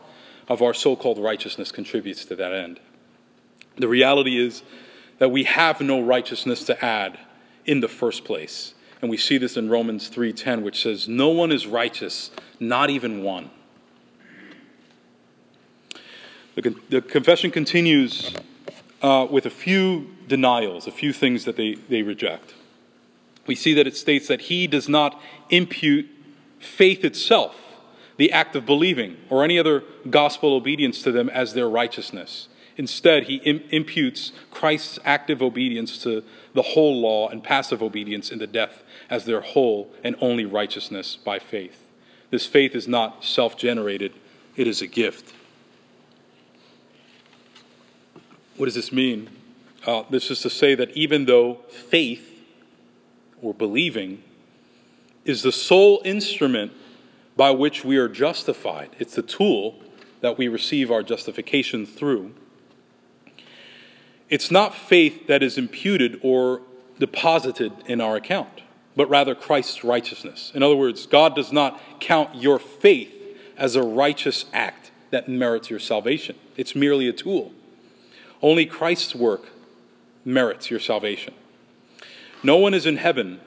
[0.46, 2.80] of our so called righteousness contributes to that end.
[3.78, 4.62] The reality is
[5.20, 7.18] that we have no righteousness to add
[7.64, 8.74] in the first place.
[9.00, 13.22] And we see this in Romans 3:10 which says no one is righteous, not even
[13.22, 13.50] one.
[16.56, 18.34] The, the confession continues
[19.00, 22.54] uh, with a few denials, a few things that they, they reject.
[23.46, 26.08] We see that it states that he does not impute
[26.58, 27.54] faith itself,
[28.16, 32.48] the act of believing, or any other gospel obedience to them as their righteousness.
[32.78, 36.22] Instead, he Im- imputes Christ's active obedience to
[36.54, 41.16] the whole law and passive obedience in the death as their whole and only righteousness
[41.16, 41.84] by faith.
[42.30, 44.12] This faith is not self generated,
[44.56, 45.34] it is a gift.
[48.56, 49.28] What does this mean?
[49.84, 52.44] Uh, this is to say that even though faith
[53.42, 54.22] or believing
[55.24, 56.72] is the sole instrument
[57.36, 59.80] by which we are justified, it's the tool
[60.20, 62.34] that we receive our justification through.
[64.28, 66.60] It's not faith that is imputed or
[66.98, 68.62] deposited in our account
[68.98, 70.50] but rather Christ's righteousness.
[70.56, 73.14] In other words, God does not count your faith
[73.56, 77.52] as a righteous act that merits your salvation, it's merely a tool.
[78.42, 79.50] Only Christ's work
[80.24, 81.32] merits your salvation.
[82.42, 83.40] No one is in heaven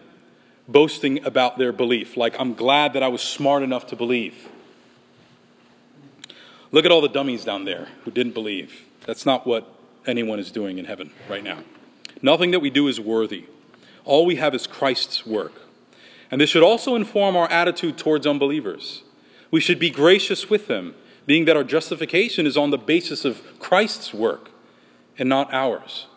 [0.70, 4.48] boasting about their belief, like, I'm glad that I was smart enough to believe.
[6.72, 8.84] Look at all the dummies down there who didn't believe.
[9.06, 9.70] That's not what
[10.06, 11.60] anyone is doing in heaven right now.
[12.22, 13.46] Nothing that we do is worthy.
[14.06, 15.54] All we have is Christ's work.
[16.30, 19.04] And this should also inform our attitude towards unbelievers.
[19.52, 23.42] We should be gracious with them, being that our justification is on the basis of
[23.60, 24.50] Christ's work
[25.20, 26.08] and not ours.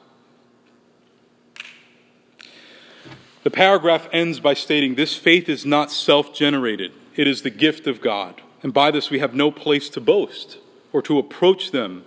[3.42, 7.86] The paragraph ends by stating this faith is not self generated, it is the gift
[7.86, 8.40] of God.
[8.62, 10.56] And by this, we have no place to boast
[10.92, 12.04] or to approach them,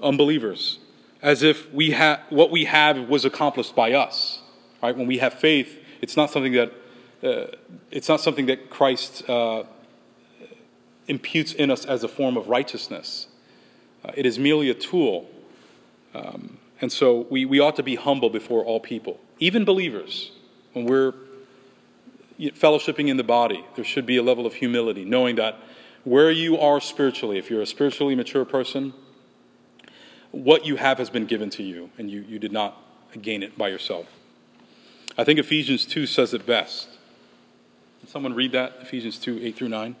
[0.00, 0.78] unbelievers,
[1.22, 4.40] as if we ha- what we have was accomplished by us.
[4.82, 4.96] Right?
[4.96, 6.72] When we have faith, it's not something that
[7.22, 7.46] uh,
[7.90, 9.64] it's not something that Christ uh,
[11.06, 13.26] imputes in us as a form of righteousness.
[14.04, 15.28] Uh, it is merely a tool.
[16.14, 20.32] Um, and so we, we ought to be humble before all people, even believers.
[20.72, 21.12] When we're
[22.38, 25.58] fellowshipping in the body, there should be a level of humility, knowing that
[26.04, 28.94] where you are spiritually, if you're a spiritually mature person,
[30.32, 32.82] what you have has been given to you, and you, you did not
[33.20, 34.06] gain it by yourself.
[35.18, 36.88] I think Ephesians 2 says it best.
[38.00, 38.76] Can someone read that?
[38.80, 39.96] Ephesians 2 8 through 9.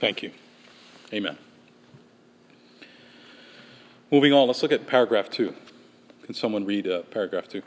[0.00, 0.32] Thank you.
[1.12, 1.36] Amen.
[4.10, 5.54] Moving on, let's look at paragraph two.
[6.24, 7.62] Can someone read uh, paragraph two?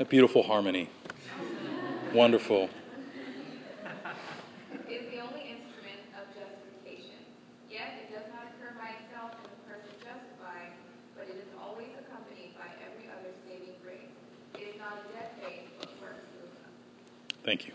[0.00, 0.90] A beautiful harmony.
[2.12, 2.68] Wonderful.
[4.88, 7.22] Is the only instrument of justification.
[7.70, 10.74] Yet it does not occur by itself in the person justified,
[11.16, 14.10] but it is always accompanied by every other saving grace.
[14.54, 16.26] It is not a dead faith, but works
[17.44, 17.74] Thank you.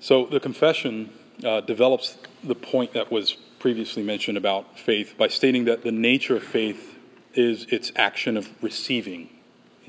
[0.00, 1.12] So the confession
[1.44, 6.34] uh, develops the point that was previously mentioned about faith by stating that the nature
[6.34, 6.98] of faith
[7.34, 9.28] is its action of receiving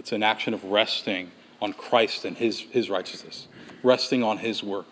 [0.02, 1.30] it's an action of resting
[1.62, 3.48] on Christ and his, his righteousness,
[3.84, 4.88] resting on his work.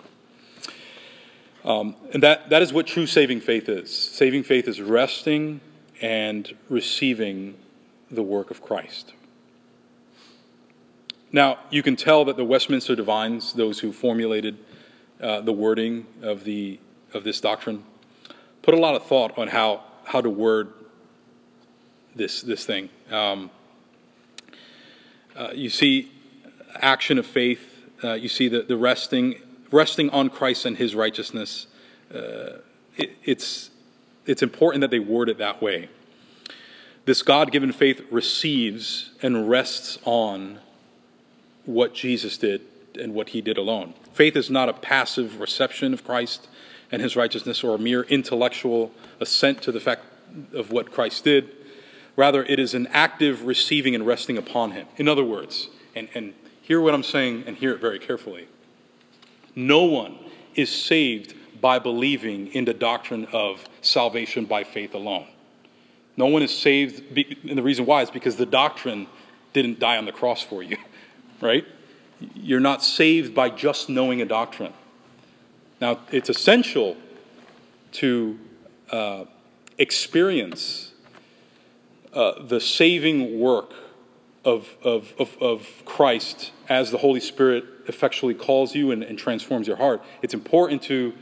[1.65, 3.89] Um, and that, that is what true saving faith is.
[3.89, 5.62] Saving faith is resting
[6.00, 7.56] and receiving
[8.12, 9.13] the work of Christ.
[11.32, 14.60] Now, you can tell that the Westminster Divines, those who formulated
[15.19, 16.80] uh, the wording of, the,
[17.15, 17.84] of this doctrine,
[18.62, 20.72] put a lot of thought on how, how to word
[22.15, 22.89] this, this thing.
[23.10, 23.50] Um,
[25.39, 26.12] uh, you see
[26.75, 27.86] action of faith.
[28.04, 29.36] Uh, you see the, the resting,
[29.71, 31.67] resting on Christ and his righteousness.
[32.13, 32.60] Uh,
[32.97, 33.69] it, it's,
[34.25, 35.89] it's important that they word it that way.
[37.06, 40.60] This God given faith receives and rests on
[41.65, 42.62] what Jesus did
[42.99, 43.93] and what he did alone.
[44.13, 46.49] Faith is not a passive reception of Christ
[46.91, 50.04] and his righteousness or a mere intellectual assent to the fact
[50.54, 51.56] of what Christ did.
[52.19, 54.86] Rather, it is an active receiving and resting upon Him.
[54.97, 58.49] In other words, and, and hear what I'm saying and hear it very carefully.
[59.55, 60.17] No one
[60.53, 65.27] is saved by believing in the doctrine of salvation by faith alone.
[66.17, 69.08] No one is saved, and the reason why is because the doctrine
[69.53, 70.75] didn't die on the cross for you,
[71.41, 71.65] right?
[72.36, 74.73] You're not saved by just knowing a doctrine.
[75.79, 76.97] Now, it's essential
[77.93, 78.38] to
[78.91, 79.23] uh,
[79.77, 80.91] experience
[82.13, 83.74] uh, the saving work
[84.45, 89.67] of, of, of, of, Christ as the Holy Spirit effectually calls you and, and transforms
[89.67, 91.13] your heart, it's important to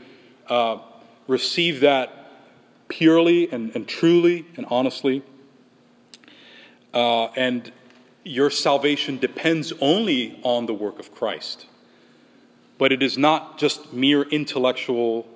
[0.48, 0.78] uh,
[1.26, 2.18] receive that
[2.88, 5.22] purely and, and truly and honestly.
[6.94, 7.72] Uh, and
[8.24, 11.66] your salvation depends only on the work of Christ.
[12.78, 15.26] But it is not just mere intellectual,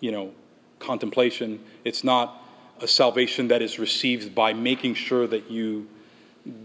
[0.00, 0.32] you know,
[0.78, 1.60] contemplation.
[1.84, 2.43] It's not
[2.84, 5.88] a salvation that is received by making sure that you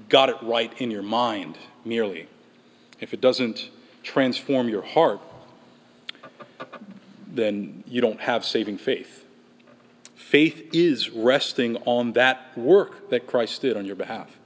[0.10, 2.28] got it right in your mind merely.
[3.00, 3.70] If it doesn't
[4.04, 5.22] transform your heart,
[7.26, 9.26] then you don't have saving faith.
[10.16, 14.38] Faith is resting on that work that Christ did on your behalf.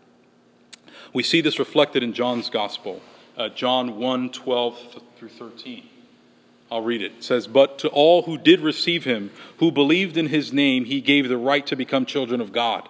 [1.11, 3.01] We see this reflected in John's Gospel,
[3.35, 5.89] uh, John 1 12 through 13.
[6.73, 7.11] I'll read it.
[7.19, 11.01] It says, But to all who did receive him, who believed in his name, he
[11.01, 12.89] gave the right to become children of God,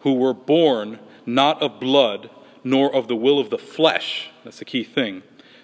[0.00, 2.28] who were born not of blood,
[2.62, 4.28] nor of the will of the flesh.
[4.44, 5.22] That's the key thing.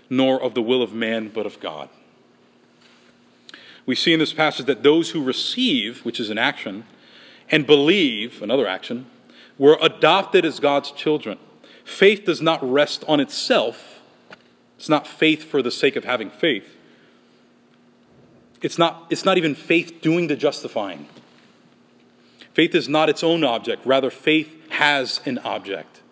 [0.09, 1.91] Nor of the will of man, but of God.
[3.85, 6.85] We see in this passage that those who receive, which is an action,
[7.51, 9.11] and believe, another action,
[9.59, 11.39] were adopted as God's children.
[11.85, 14.01] Faith does not rest on itself.
[14.79, 16.77] It's not faith for the sake of having faith
[18.61, 21.07] it's not, it's not even faith doing the justifying.
[22.55, 26.03] Faith is not its own object, rather, faith has an object.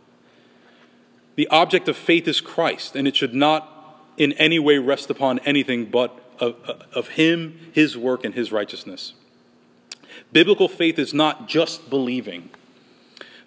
[1.34, 3.72] The object of faith is Christ, and it should not
[4.16, 6.54] in any way rest upon anything but of,
[6.94, 9.12] of Him, His work, and His righteousness.
[10.32, 12.50] Biblical faith is not just believing.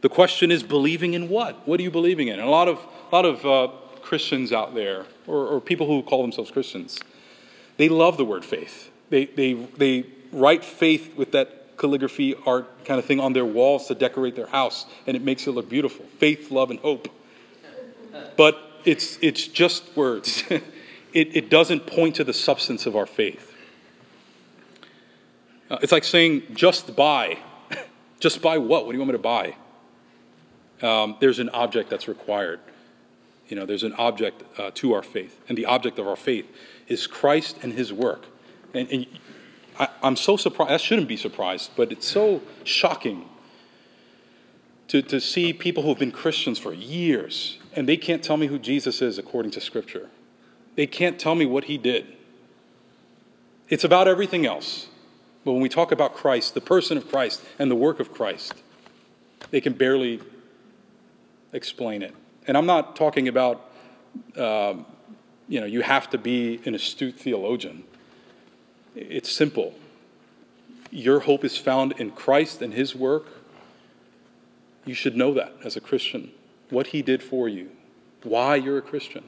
[0.01, 1.67] The question is believing in what?
[1.67, 2.33] What are you believing in?
[2.33, 2.79] And a lot of,
[3.11, 6.99] a lot of uh, Christians out there, or, or people who call themselves Christians,
[7.77, 12.99] they love the word faith they, they, they write faith with that calligraphy art kind
[12.99, 16.05] of thing on their walls to decorate their house, and it makes it look beautiful.
[16.17, 17.07] Faith, love, and hope.
[18.37, 20.43] But it's, it's just words.
[20.49, 20.61] it,
[21.13, 23.55] it doesn't point to the substance of our faith.
[25.69, 27.37] Uh, it's like saying, just buy.
[28.19, 28.85] just buy what?
[28.85, 29.55] What do you want me to buy?
[30.81, 32.59] Um, there's an object that's required.
[33.47, 35.39] You know, there's an object uh, to our faith.
[35.49, 36.47] And the object of our faith
[36.87, 38.25] is Christ and his work.
[38.73, 39.05] And, and
[39.79, 43.27] I, I'm so surprised, I shouldn't be surprised, but it's so shocking
[44.89, 48.47] to, to see people who have been Christians for years and they can't tell me
[48.47, 50.09] who Jesus is according to Scripture.
[50.75, 52.07] They can't tell me what he did.
[53.69, 54.87] It's about everything else.
[55.45, 58.53] But when we talk about Christ, the person of Christ, and the work of Christ,
[59.51, 60.19] they can barely
[61.53, 62.13] explain it.
[62.47, 63.69] And I'm not talking about,
[64.35, 64.85] um,
[65.47, 67.83] you know, you have to be an astute theologian.
[68.95, 69.75] It's simple.
[70.91, 73.27] Your hope is found in Christ and His work.
[74.85, 76.31] You should know that as a Christian,
[76.69, 77.69] what He did for you,
[78.23, 79.23] why you're a Christian.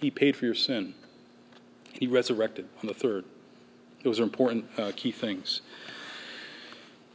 [0.00, 0.94] He paid for your sin.
[1.92, 3.24] He resurrected on the third.
[4.04, 5.60] Those are important uh, key things.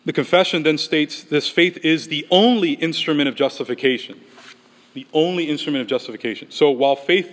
[0.06, 4.20] The confession then states this faith is the only instrument of justification.
[4.94, 6.52] The only instrument of justification.
[6.52, 7.32] So while faith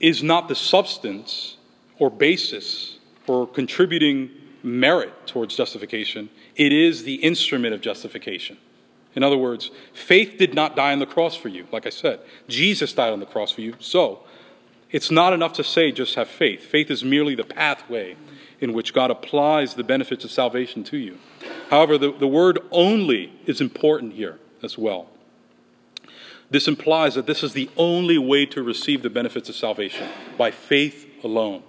[0.00, 1.56] is not the substance
[1.98, 2.95] or basis
[3.26, 4.30] or contributing
[4.62, 8.56] merit towards justification, it is the instrument of justification.
[9.14, 11.66] In other words, faith did not die on the cross for you.
[11.72, 13.74] Like I said, Jesus died on the cross for you.
[13.78, 14.20] So
[14.90, 16.62] it's not enough to say just have faith.
[16.62, 18.16] Faith is merely the pathway
[18.60, 21.18] in which God applies the benefits of salvation to you.
[21.70, 25.08] However, the, the word only is important here as well.
[26.50, 30.08] This implies that this is the only way to receive the benefits of salvation
[30.38, 31.62] by faith alone.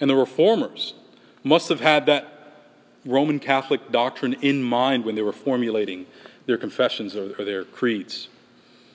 [0.00, 0.94] And the reformers
[1.44, 2.26] must have had that
[3.04, 6.06] Roman Catholic doctrine in mind when they were formulating
[6.46, 8.28] their confessions or, or their creeds.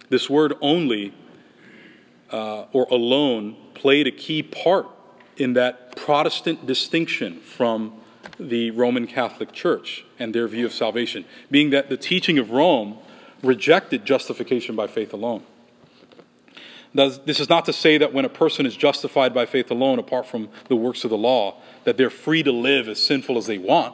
[0.10, 1.14] This word only
[2.32, 4.88] uh, or alone played a key part
[5.38, 7.93] in that Protestant distinction from
[8.39, 12.97] the Roman Catholic Church and their view of salvation, being that the teaching of Rome
[13.41, 15.43] rejected justification by faith alone.
[16.96, 20.26] This is not to say that when a person is justified by faith alone, apart
[20.26, 23.58] from the works of the law, that they're free to live as sinful as they
[23.58, 23.93] want.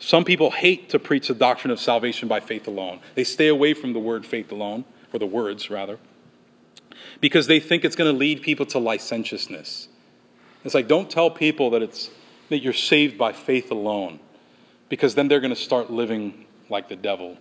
[0.00, 3.00] Some people hate to preach the doctrine of salvation by faith alone.
[3.14, 5.98] They stay away from the word faith alone, or the words rather
[7.20, 9.88] because they think it's going to lead people to licentiousness.
[10.64, 12.10] It's like, don't tell people that, it's,
[12.48, 14.20] that you're saved by faith alone,
[14.88, 17.36] because then they're going to start living like the devil.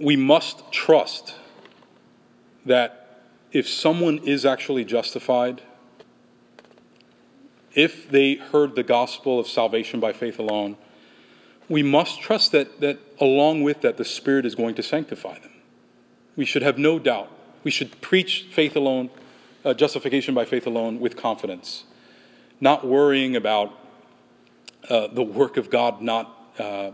[0.00, 1.34] We must trust
[2.64, 3.22] that
[3.52, 5.62] if someone is actually justified,
[7.74, 10.76] if they heard the gospel of salvation by faith alone,
[11.68, 15.52] we must trust that, that along with that, the Spirit is going to sanctify them.
[16.36, 17.30] We should have no doubt.
[17.64, 19.10] We should preach faith alone,
[19.64, 21.84] uh, justification by faith alone, with confidence,
[22.60, 23.72] not worrying about
[24.88, 26.92] uh, the work of God not, uh,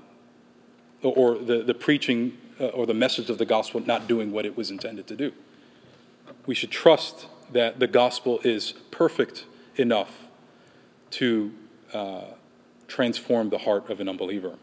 [1.03, 4.57] or the, the preaching uh, or the message of the gospel not doing what it
[4.57, 5.33] was intended to do.
[6.47, 9.45] We should trust that the gospel is perfect
[9.77, 10.11] enough
[11.11, 11.53] to
[11.93, 12.23] uh,
[12.89, 14.57] transform the heart of an unbeliever.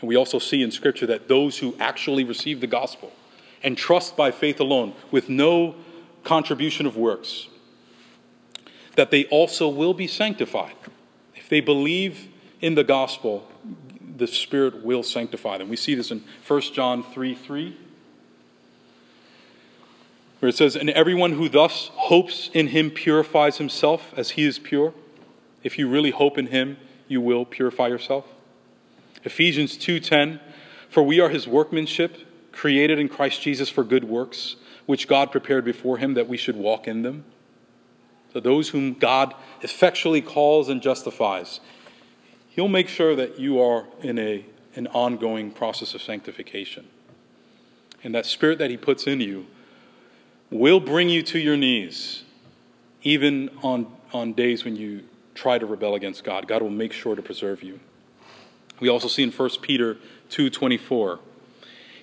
[0.00, 3.12] And we also see in Scripture that those who actually receive the gospel
[3.62, 5.74] and trust by faith alone, with no
[6.22, 7.48] contribution of works,
[8.96, 10.74] that they also will be sanctified.
[11.34, 12.28] If they believe
[12.60, 13.48] in the gospel,
[14.16, 15.68] the Spirit will sanctify them.
[15.68, 17.76] We see this in 1 John 3 3,
[20.40, 24.58] where it says, And everyone who thus hopes in him purifies himself as he is
[24.58, 24.94] pure.
[25.62, 26.76] If you really hope in him,
[27.08, 28.26] you will purify yourself.
[29.24, 30.40] Ephesians 2:10
[30.88, 32.18] For we are his workmanship
[32.52, 36.56] created in Christ Jesus for good works which God prepared before him that we should
[36.56, 37.24] walk in them.
[38.32, 41.60] So those whom God effectually calls and justifies
[42.54, 44.44] he'll make sure that you are in a
[44.76, 46.88] an ongoing process of sanctification.
[48.02, 49.46] And that spirit that he puts in you
[50.50, 52.24] will bring you to your knees
[53.02, 55.02] even on on days when you
[55.34, 56.46] try to rebel against God.
[56.46, 57.80] God will make sure to preserve you.
[58.80, 59.96] We also see in 1 Peter
[60.30, 61.18] 2:24,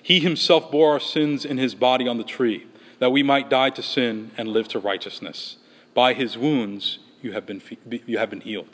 [0.02, 2.66] He himself bore our sins in his body on the tree,
[2.98, 5.56] that we might die to sin and live to righteousness.
[5.94, 7.62] By his wounds you have been
[8.06, 8.68] you have been healed.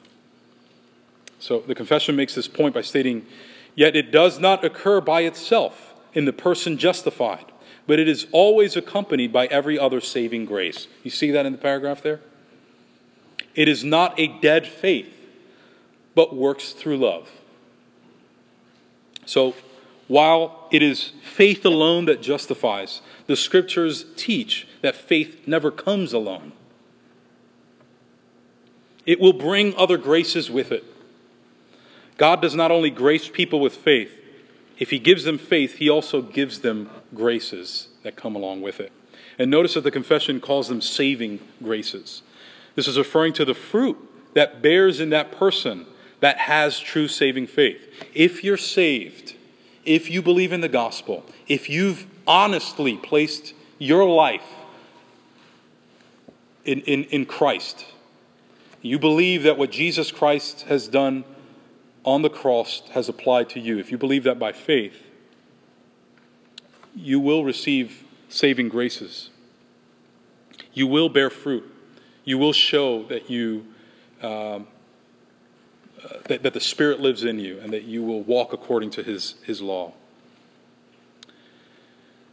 [1.38, 3.26] So the confession makes this point by stating,
[3.74, 7.44] yet it does not occur by itself in the person justified,
[7.86, 10.88] but it is always accompanied by every other saving grace.
[11.04, 12.20] You see that in the paragraph there?
[13.54, 15.14] It is not a dead faith,
[16.14, 17.30] but works through love.
[19.26, 19.54] So,
[20.08, 26.52] While it is faith alone that justifies, the scriptures teach that faith never comes alone.
[29.04, 30.84] It will bring other graces with it.
[32.18, 34.20] God does not only grace people with faith,
[34.78, 38.92] if He gives them faith, He also gives them graces that come along with it.
[39.38, 42.22] And notice that the confession calls them saving graces.
[42.74, 43.96] This is referring to the fruit
[44.34, 45.86] that bears in that person
[46.20, 48.06] that has true saving faith.
[48.14, 49.34] If you're saved,
[49.84, 54.46] if you believe in the gospel, if you've honestly placed your life
[56.64, 57.86] in, in, in Christ,
[58.82, 61.24] you believe that what Jesus Christ has done
[62.04, 65.02] on the cross has applied to you, if you believe that by faith,
[66.94, 69.30] you will receive saving graces.
[70.72, 71.64] You will bear fruit.
[72.24, 73.66] You will show that you
[74.22, 74.66] um,
[76.04, 79.02] uh, that, that the Spirit lives in you and that you will walk according to
[79.02, 79.92] His, His law.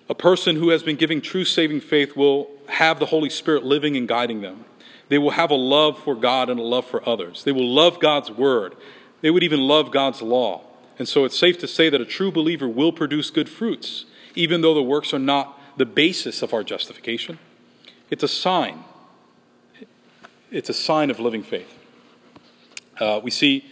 [0.07, 3.97] A person who has been giving true saving faith will have the Holy Spirit living
[3.97, 4.65] and guiding them.
[5.09, 7.43] They will have a love for God and a love for others.
[7.43, 8.75] They will love God's word.
[9.21, 10.61] They would even love God's law.
[10.97, 14.61] And so it's safe to say that a true believer will produce good fruits, even
[14.61, 17.37] though the works are not the basis of our justification.
[18.09, 18.83] It's a sign.
[20.51, 21.77] It's a sign of living faith.
[22.99, 23.65] Uh, we see,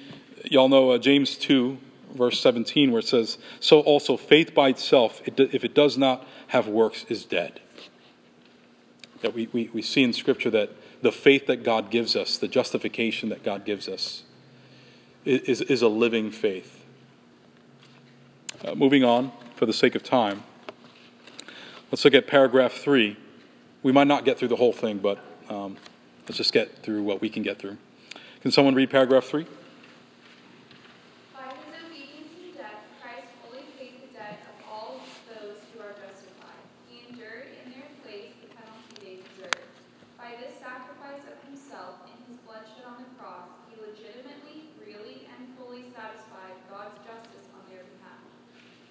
[0.44, 1.78] y'all know uh, James 2,
[2.14, 5.98] verse 17, where it says, So also faith by itself, it do, if it does
[5.98, 7.62] not have works, is dead.
[9.22, 10.72] That we, we, we see in Scripture that
[11.02, 14.24] the faith that God gives us, the justification that God gives us,
[15.26, 16.86] is, is a living faith.
[18.64, 20.44] Uh, moving on, for the sake of time,
[21.92, 23.18] let's look at paragraph 3.
[23.84, 25.20] We might not get through the whole thing, but
[25.50, 25.78] um,
[26.28, 27.78] let's just get through what we can get through.
[28.42, 29.48] Can someone read paragraph three?
[31.32, 35.00] By his obedience in death, Christ fully paid the debt of all
[35.32, 36.64] those who are justified.
[36.92, 39.64] He endured in their place the penalty they deserved.
[40.20, 45.28] By this sacrifice of himself and his blood shed on the cross, he legitimately, really,
[45.40, 48.28] and fully satisfied God's justice on their behalf.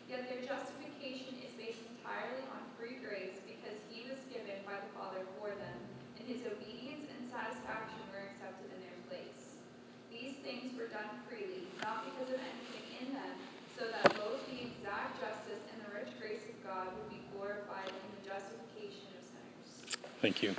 [0.09, 4.89] Yet their justification is based entirely on free grace because he was given by the
[4.97, 5.79] Father for them,
[6.17, 9.57] and his obedience and satisfaction were accepted in their place.
[10.13, 13.35] These things were done freely, not because of anything in them,
[13.73, 17.89] so that both the exact justice and the rich grace of God would be glorified
[17.89, 19.97] in the justification of sinners.
[20.23, 20.55] Thank you.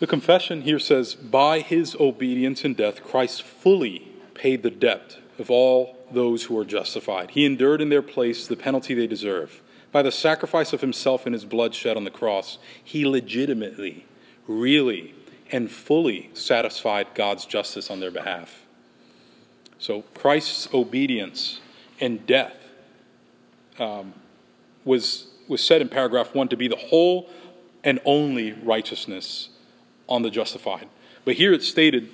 [0.00, 5.50] The confession here says, By his obedience and death, Christ fully paid the debt of
[5.50, 7.30] all those who are justified.
[7.30, 9.62] He endured in their place the penalty they deserve.
[9.92, 14.04] By the sacrifice of himself and his blood shed on the cross, he legitimately,
[14.46, 15.14] really,
[15.50, 18.66] and fully satisfied God's justice on their behalf.
[19.78, 21.60] So Christ's obedience
[21.98, 22.56] and death
[23.78, 24.12] um,
[24.84, 27.30] was, was said in paragraph one to be the whole
[27.84, 29.48] and only righteousness
[30.08, 30.88] on the justified.
[31.24, 32.08] But here it's stated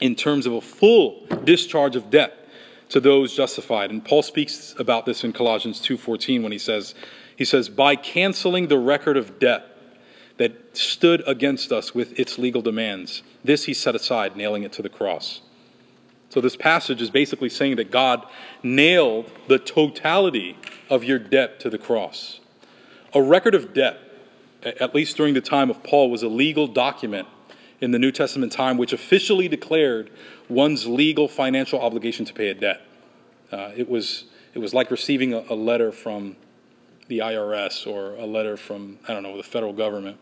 [0.00, 2.48] in terms of a full discharge of debt
[2.90, 3.90] to those justified.
[3.90, 6.94] And Paul speaks about this in Colossians 2:14 when he says
[7.36, 9.74] he says by canceling the record of debt
[10.36, 13.22] that stood against us with its legal demands.
[13.44, 15.40] This he set aside, nailing it to the cross.
[16.30, 18.26] So, this passage is basically saying that God
[18.62, 20.58] nailed the totality
[20.90, 22.40] of your debt to the cross.
[23.12, 23.98] A record of debt,
[24.64, 27.28] at least during the time of Paul, was a legal document
[27.80, 30.10] in the New Testament time which officially declared
[30.48, 32.80] one's legal financial obligation to pay a debt.
[33.52, 36.36] Uh, it, was, it was like receiving a, a letter from
[37.08, 40.18] the IRS or a letter from, I don't know, the federal government.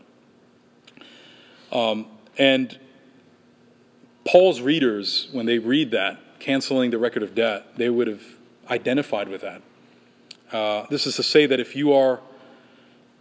[1.70, 2.06] Um,
[2.38, 2.78] and
[4.24, 8.22] Paul's readers, when they read that, canceling the record of debt, they would have
[8.68, 9.62] identified with that.
[10.52, 12.20] Uh, this is to say that if you are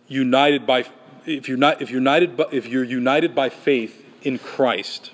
[0.08, 0.86] united by,
[1.26, 5.12] if you're not, if united, by, if you're united by faith in Christ,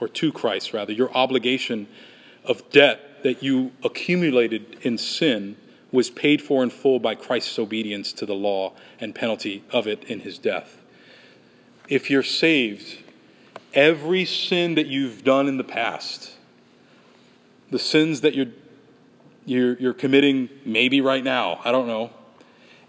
[0.00, 1.86] or to Christ rather, your obligation
[2.44, 5.56] of debt that you accumulated in sin
[5.92, 10.04] was paid for in full by Christ's obedience to the law and penalty of it
[10.04, 10.80] in his death.
[11.88, 12.98] If you're saved,
[13.74, 16.32] every sin that you've done in the past,
[17.70, 18.46] the sins that you're,
[19.44, 22.10] you're, you're committing maybe right now, I don't know,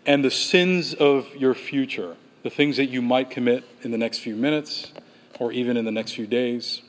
[0.06, 4.20] and the sins of your future, the things that you might commit in the next
[4.20, 4.92] few minutes
[5.40, 6.82] or even in the next few days,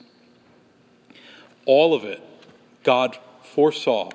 [1.64, 2.20] all of it
[2.82, 4.11] God foresaw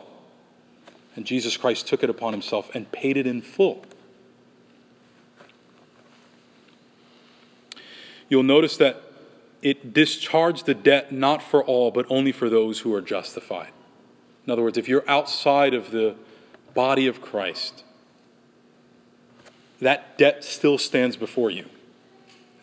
[1.15, 3.83] and Jesus Christ took it upon himself and paid it in full.
[8.29, 9.01] You'll notice that
[9.61, 13.71] it discharged the debt not for all, but only for those who are justified.
[14.45, 16.15] In other words, if you're outside of the,
[16.73, 17.83] body of Christ,
[19.81, 21.65] that debt still stands before you.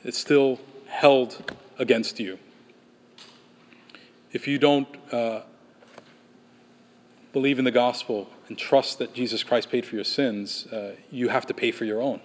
[0.05, 2.39] It's still held against you.
[4.33, 5.41] If you don't uh,
[7.33, 11.29] believe in the gospel and trust that Jesus Christ paid for your sins, uh, you
[11.29, 12.21] have to pay for your own.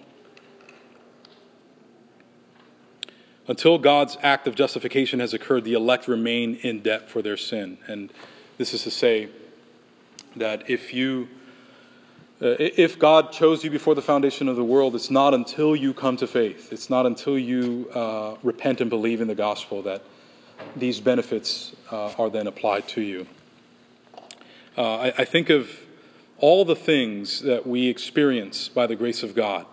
[3.48, 7.78] Until God's act of justification has occurred, the elect remain in debt for their sin.
[7.86, 8.12] And
[8.56, 9.30] this is to say
[10.36, 11.28] that if you
[12.44, 16.16] if God chose you before the foundation of the world, it's not until you come
[16.16, 20.02] to faith, it's not until you uh, repent and believe in the gospel that
[20.76, 23.26] these benefits uh, are then applied to you.
[24.76, 25.70] Uh, I, I, think of
[26.38, 29.66] all the things that we experience by the grace of God.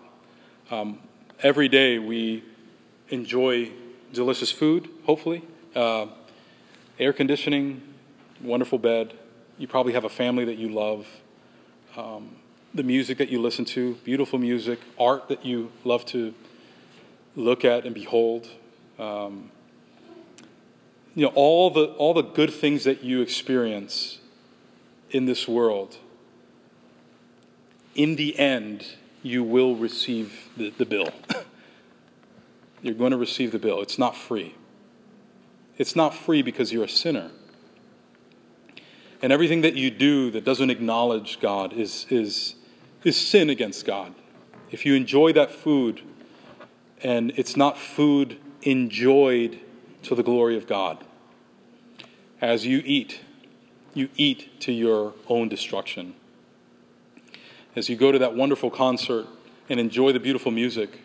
[0.70, 0.98] Um,
[1.42, 2.44] every day we
[3.08, 3.72] enjoy
[4.12, 5.42] delicious food, hopefully,
[5.74, 6.06] uh,
[6.98, 7.82] air conditioning,
[8.42, 9.14] wonderful bed.
[9.58, 11.06] You probably have a family that you love.
[11.96, 12.36] Um,
[12.74, 16.34] the music that you listen to, beautiful music, art that you love to
[17.34, 18.48] look at and behold.
[18.98, 19.50] Um,
[21.14, 24.18] you know, all the, all the good things that you experience
[25.10, 25.96] in this world,
[27.94, 28.86] in the end,
[29.22, 31.08] you will receive the, the bill.
[32.82, 33.80] you're going to receive the bill.
[33.82, 34.54] It's not free.
[35.76, 37.30] It's not free because you're a sinner.
[39.22, 42.54] And everything that you do that doesn't acknowledge God is, is,
[43.04, 44.14] is sin against God.
[44.70, 46.02] If you enjoy that food
[47.02, 49.58] and it's not food enjoyed
[50.02, 51.02] to the glory of God,
[52.40, 53.20] as you eat,
[53.94, 56.14] you eat to your own destruction.
[57.74, 59.26] As you go to that wonderful concert
[59.68, 61.00] and enjoy the beautiful music,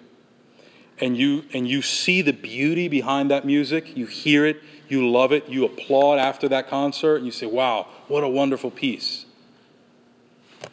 [1.00, 5.34] and you and you see the beauty behind that music, you hear it, you love
[5.34, 9.26] it, you applaud after that concert, and you say, "Wow, what a wonderful piece."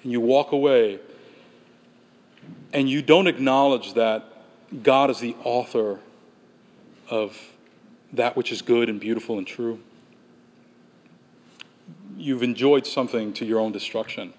[0.03, 1.01] And you walk away
[2.73, 4.25] and you don't acknowledge that
[4.83, 6.01] God is the author
[7.09, 7.39] of
[8.13, 9.81] that which is good and beautiful and true,
[12.17, 14.33] you've enjoyed something to your own destruction.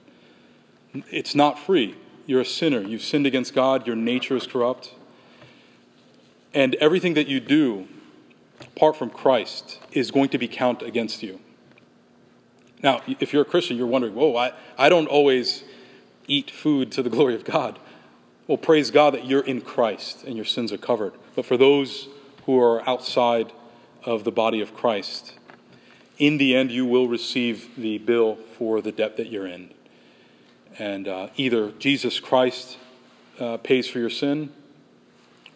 [1.12, 1.96] It's not free.
[2.26, 2.82] You're a sinner.
[2.82, 3.86] You've sinned against God.
[3.86, 4.94] Your nature is corrupt.
[6.54, 7.88] And everything that you do
[8.62, 11.40] apart from Christ is going to be counted against you.
[12.82, 15.64] Now, if you're a Christian, you're wondering, whoa, I, I don't always
[16.28, 17.80] eat food to the glory of God.
[18.46, 21.14] Well, praise God that you're in Christ and your sins are covered.
[21.34, 22.10] But for those
[22.46, 23.54] who are outside
[24.04, 25.34] of the body of Christ,
[26.18, 29.72] in the end, you will receive the bill for the debt that you're in.
[30.78, 32.78] And uh, either Jesus Christ
[33.40, 34.52] uh, pays for your sin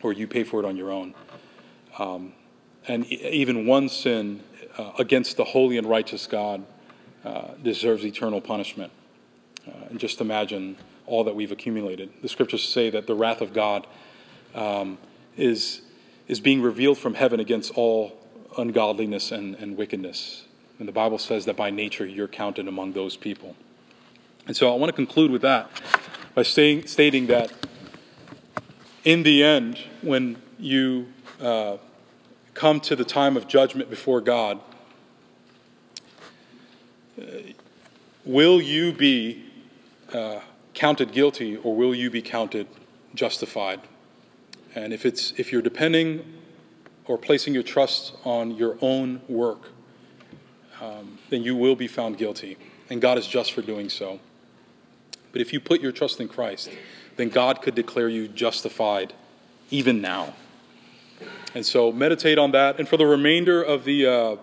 [0.01, 1.13] or you pay for it on your own.
[1.99, 2.31] Um,
[2.87, 4.41] and even one sin
[4.77, 6.65] uh, against the holy and righteous God
[7.25, 8.93] uh, deserves eternal punishment.
[9.67, 10.77] Uh, and just imagine
[11.07, 12.09] all that we've accumulated.
[12.21, 13.87] The scriptures say that the wrath of God
[14.53, 14.97] um,
[15.35, 15.81] is,
[16.27, 18.17] is being revealed from heaven against all
[18.57, 20.45] ungodliness and, and wickedness.
[20.79, 23.55] And the Bible says that by nature you're counted among those people.
[24.45, 25.69] And so I want to conclude with that
[26.35, 27.51] by staying, stating that
[29.03, 31.07] in the end, when you
[31.41, 31.77] uh,
[32.53, 34.59] come to the time of judgment before God,
[37.19, 37.23] uh,
[38.25, 39.45] will you be
[40.13, 40.39] uh,
[40.77, 42.67] counted guilty or will you be counted
[43.15, 43.81] justified?
[44.75, 46.23] And if, it's, if you're depending
[47.05, 49.71] or placing your trust on your own work,
[50.79, 52.57] um, then you will be found guilty.
[52.89, 54.19] And God is just for doing so.
[55.31, 56.69] But if you put your trust in Christ,
[57.15, 59.13] then God could declare you justified
[59.71, 60.35] even now.
[61.55, 62.77] And so meditate on that.
[62.77, 64.35] And for the remainder of the uh,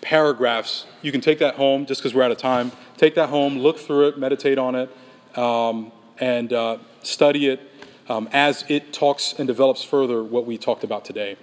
[0.00, 2.70] paragraphs, you can take that home just because we're out of time.
[2.96, 4.90] Take that home, look through it, meditate on it
[5.36, 7.60] um, and uh, study it
[8.08, 11.36] um, as it talks and develops further what we talked about today.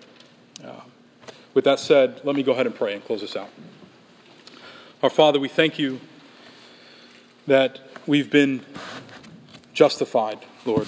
[0.63, 0.81] Uh,
[1.53, 3.49] with that said, let me go ahead and pray and close this out.
[5.01, 5.99] Our Father, we thank you
[7.45, 8.61] that we've been
[9.73, 10.87] justified, Lord.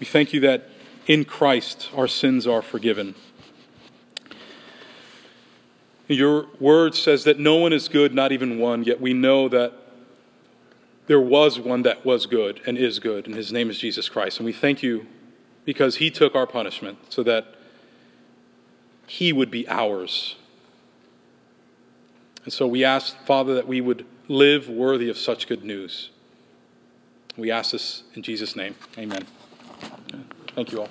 [0.00, 0.68] We thank you that
[1.06, 3.14] in Christ our sins are forgiven.
[6.08, 9.72] Your word says that no one is good, not even one, yet we know that
[11.06, 14.38] there was one that was good and is good, and his name is Jesus Christ.
[14.38, 15.06] And we thank you
[15.64, 17.54] because he took our punishment so that
[19.06, 20.36] he would be ours.
[22.44, 26.10] And so we ask, Father, that we would live worthy of such good news.
[27.36, 28.74] We ask this in Jesus' name.
[28.98, 29.26] Amen.
[30.54, 30.88] Thank you all.